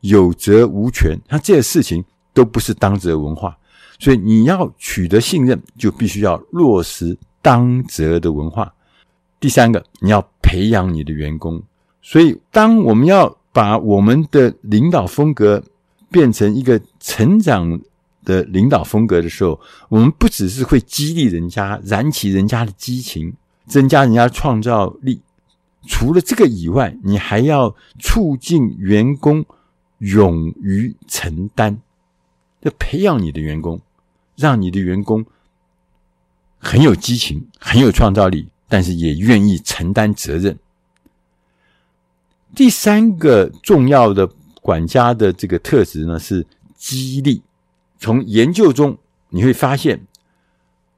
[0.00, 2.02] 有责无权，那这些事情。
[2.32, 3.56] 都不是当责文化，
[3.98, 8.74] 所以你要取得信任，就必须要落实当责的文化。
[9.40, 11.62] 第三个，你要培养你的员工。
[12.02, 15.64] 所以，当我们要把我们的领导风格
[16.10, 17.80] 变成一个成长
[18.26, 19.58] 的领导风格的时候，
[19.88, 23.32] 我们不只是会激励人家、燃起人家的激情、
[23.66, 25.22] 增加人家创造力，
[25.86, 29.46] 除了这个以外，你还要促进员工
[29.98, 31.80] 勇于承担。
[32.60, 33.80] 要培养你的员工，
[34.34, 35.24] 让你的员工
[36.58, 40.58] 很有激情、很有创造力，但是也愿意承担责任。
[42.56, 44.28] 第三个重要的
[44.60, 46.44] 管家的这个特质呢，是
[46.76, 47.42] 激励。
[48.06, 48.98] 从研究中
[49.30, 50.06] 你会发现，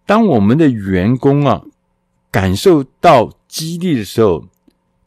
[0.05, 1.65] 当我们的员工啊
[2.31, 4.45] 感受到激励的时候，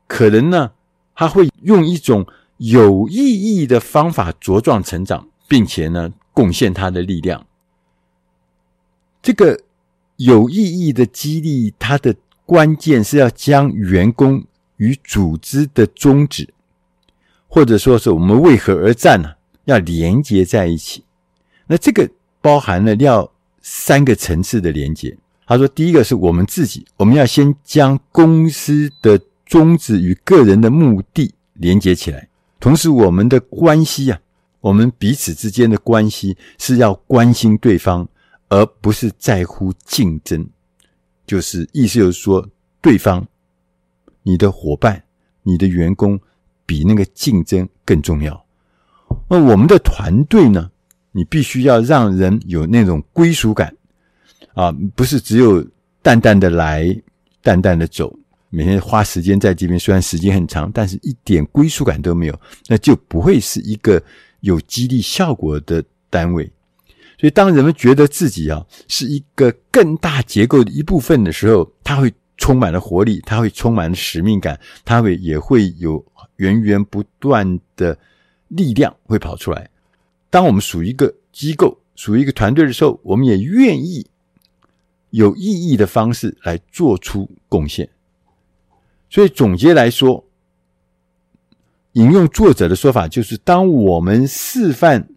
[0.07, 0.71] 可能呢
[1.13, 2.25] 他会用一种
[2.57, 6.11] 有意义的方法茁壮成长，并且呢。
[6.33, 7.45] 贡献他的力量，
[9.21, 9.59] 这个
[10.15, 14.45] 有意义的激励，它的关键是要将员工
[14.77, 16.53] 与组织的宗旨，
[17.49, 19.33] 或者说是我们为何而战呢，
[19.65, 21.03] 要连接在一起。
[21.67, 22.09] 那这个
[22.41, 23.29] 包含了要
[23.61, 25.17] 三个层次的连接。
[25.45, 34.19] 他说，第一个是我们自己，我们要先将公司的宗旨与个人的目的连接起来，同时我们的关系啊。
[34.61, 38.07] 我们彼此之间的关系是要关心对方，
[38.47, 40.47] 而不是在乎竞争。
[41.25, 42.47] 就是意思就是说，
[42.79, 43.27] 对方、
[44.21, 45.03] 你的伙伴、
[45.41, 46.19] 你的员工
[46.65, 48.45] 比那个竞争更重要。
[49.27, 50.69] 那我们的团队呢？
[51.11, 53.75] 你必须要让人有那种归属感
[54.53, 55.65] 啊，不是只有
[56.01, 56.95] 淡淡的来、
[57.41, 58.13] 淡淡的走，
[58.49, 64.01] 每天花时间在这边，虽然时间很长，但是一点归属感都没有，那就不会是一个。
[64.41, 66.51] 有激励效果的单位，
[67.19, 76.03] 所以当人们觉得自己啊是一个更大结构的一部分的时候，他会充满了活力，他会充满了使命感，他会也会有
[76.37, 77.95] 源源不断的
[78.47, 79.69] 力量会跑出来。
[80.31, 84.07] 当我们属于一个机构、属于一个团队的时候，我们也愿意
[85.11, 87.87] 有意义的方式来做出贡献。
[89.11, 90.25] 所以总结来说。
[91.95, 95.09] 引用作者的说法，就是当我们示范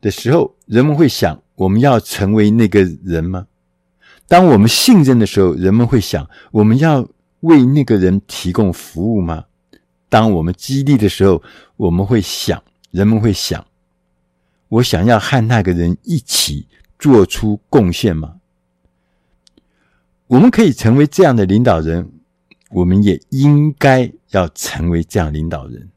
[0.00, 3.46] 的时候，人们会想：我们要成为那个人吗？
[4.26, 7.06] 当我们信任的时候，人们会想：我们要
[7.40, 9.44] 为那个人提供服务吗？
[10.08, 11.42] 当我们激励的时候，
[11.76, 13.66] 我们会想，人们会想，
[14.68, 16.66] 我想要和那个人一起
[16.98, 18.36] 做出贡献吗？
[20.26, 22.10] 我们可以成为这样的领导人，
[22.70, 25.88] 我们也应该要成为这样领导人。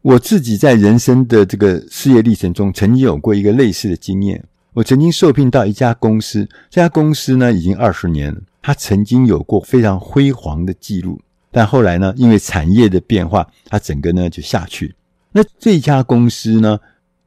[0.00, 4.42] 我自己在人生的这个事业历程中，曾经有过一个类似的经验。
[4.72, 14.94] 我曾经受聘到一家公司，这家公司呢已经二十年了，它曾经有过非常辉煌的记录，但后来呢，因为产业的变化，它整个呢就下去。
[15.32, 16.78] 那这家公司呢，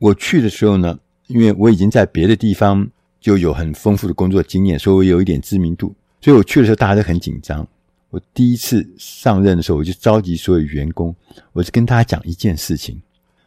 [0.04, 2.86] 我去的时候呢，因为我已经在别的地方
[3.22, 7.66] 就有很丰富的工作经验，所以我有一点知名度，所以我去的时候大家都很紧张。
[8.10, 11.16] 我第一次上任的时候，我就召集所有员工，
[11.54, 13.02] 我就跟大家讲一件事情。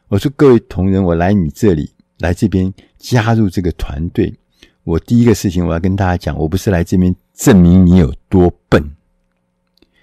[0.09, 1.91] 我说：“各位同仁，我来你这里，
[2.21, 4.35] 来这边加入这个团队。
[4.85, 8.83] 我第一个事情，我要跟大家讲，我不是来这边证明你有多笨，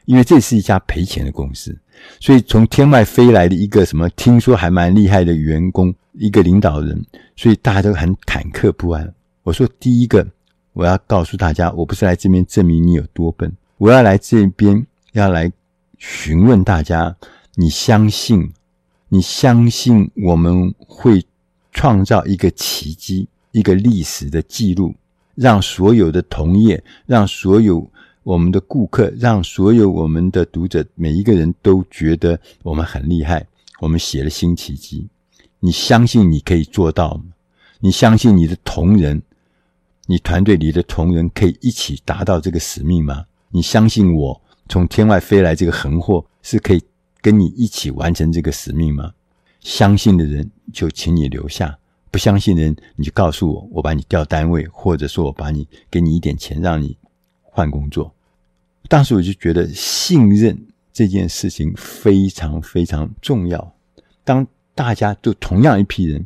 [0.06, 1.76] 因为这是一家赔钱的公司。
[2.20, 7.04] 所以从天外飞来的一个什么，听说还蛮厉害的员工，一个领导人，
[7.36, 9.14] 所以大家都很忐忑不安。
[9.44, 10.26] 我说，第一个，
[10.74, 15.52] 我要告诉大家，我不是来这边证明你有多笨。”我要来这边，要来
[15.98, 17.14] 询问大家：
[17.56, 18.52] 你相信？
[19.10, 21.24] 你相信我们会
[21.72, 24.96] 创造一个奇迹，一个历史的记录，
[25.36, 27.88] 让所有的同业，让所有
[28.24, 33.46] 我们的顾客，让所有我们的读者，每一个人都觉得我们很厉害，
[33.80, 35.08] 我们写了新奇迹。
[35.60, 37.26] 你相信你可以做到吗？
[37.80, 39.22] 你相信你的同仁，
[40.06, 43.26] 你团队里的同仁可以一起达到这个使命吗？
[43.50, 46.82] 你相信我从天外飞来这个横祸是可以
[47.22, 49.14] 跟你一起完成这个使命吗？
[49.60, 51.78] 相信的人就请你留下，
[52.10, 56.98] 不相信的人你就告诉我，我把你调单位，或者说我把你给你一点钱让你
[57.54, 58.14] 换工作。
[58.90, 60.60] 当时我就觉得信任
[60.92, 63.76] 这件事情非常非常重要。
[64.26, 64.46] 当
[64.76, 66.26] 大家都同样一批人，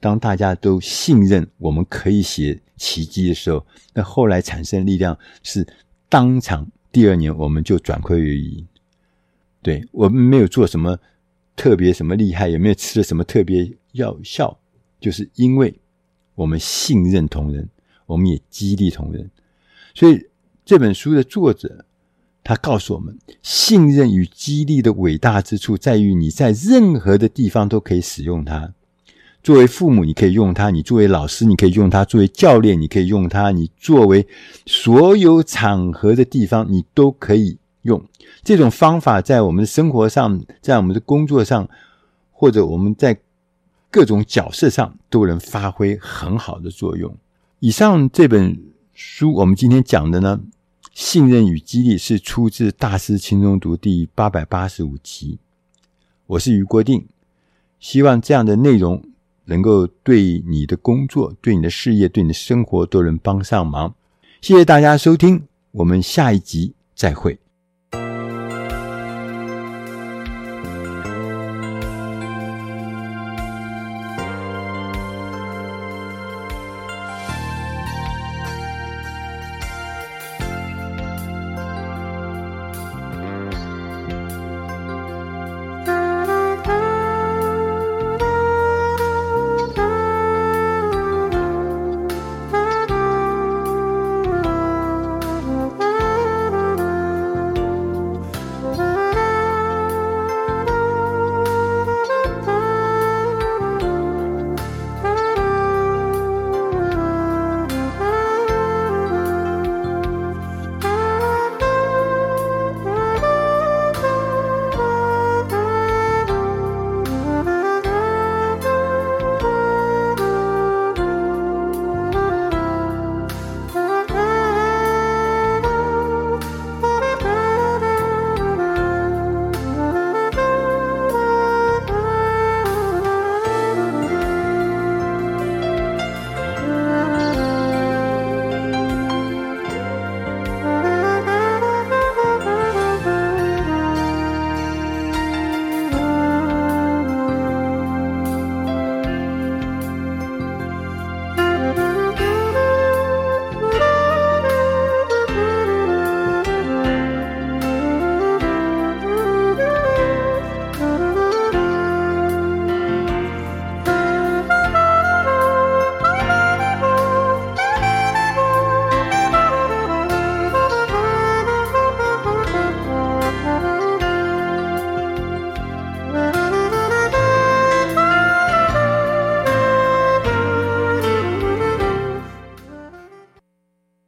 [0.00, 3.64] 当大家都信任我们可以写奇迹的时候，
[3.94, 5.64] 那后来产生力量是。
[6.12, 8.68] 当场第二年我们就转亏为盈，
[9.62, 10.98] 对，我们没有做什么
[11.56, 14.54] 特别什么厉害，也没有吃了什么特别药效，
[15.00, 15.74] 就是因为
[16.34, 17.66] 我们信任同仁，
[18.04, 19.30] 我们也激励同仁。
[19.94, 20.22] 所以
[20.64, 21.84] 这本书的作者
[22.44, 28.72] 他告诉我们，信任与激励的伟大之处在于你在任何的地方都可以使用它。
[29.42, 34.26] 作为父母，你可以用它；你作为老师，你可以用它；作为教练，你可以用它；你作为
[34.66, 38.00] 所有场合的地方，你都可以用
[38.44, 41.68] 这种方法，在我们的生活上，在我们的工作上，
[42.30, 43.18] 或者我们在
[43.90, 47.12] 各种角色上，都能发挥很好的作用。
[47.58, 48.56] 以上这本
[49.04, 50.40] 书，我们今天讲的呢，
[50.94, 55.40] 信任与激励是出自《大师轻松读》第八百八十五集。
[56.28, 57.04] 我是于国定，
[57.80, 59.02] 希望这样的内容。
[59.46, 63.92] 能够对你的工作、对你的事业、对你的生活都能帮上忙。
[64.40, 67.41] 谢谢大家收听，我们下一集再会。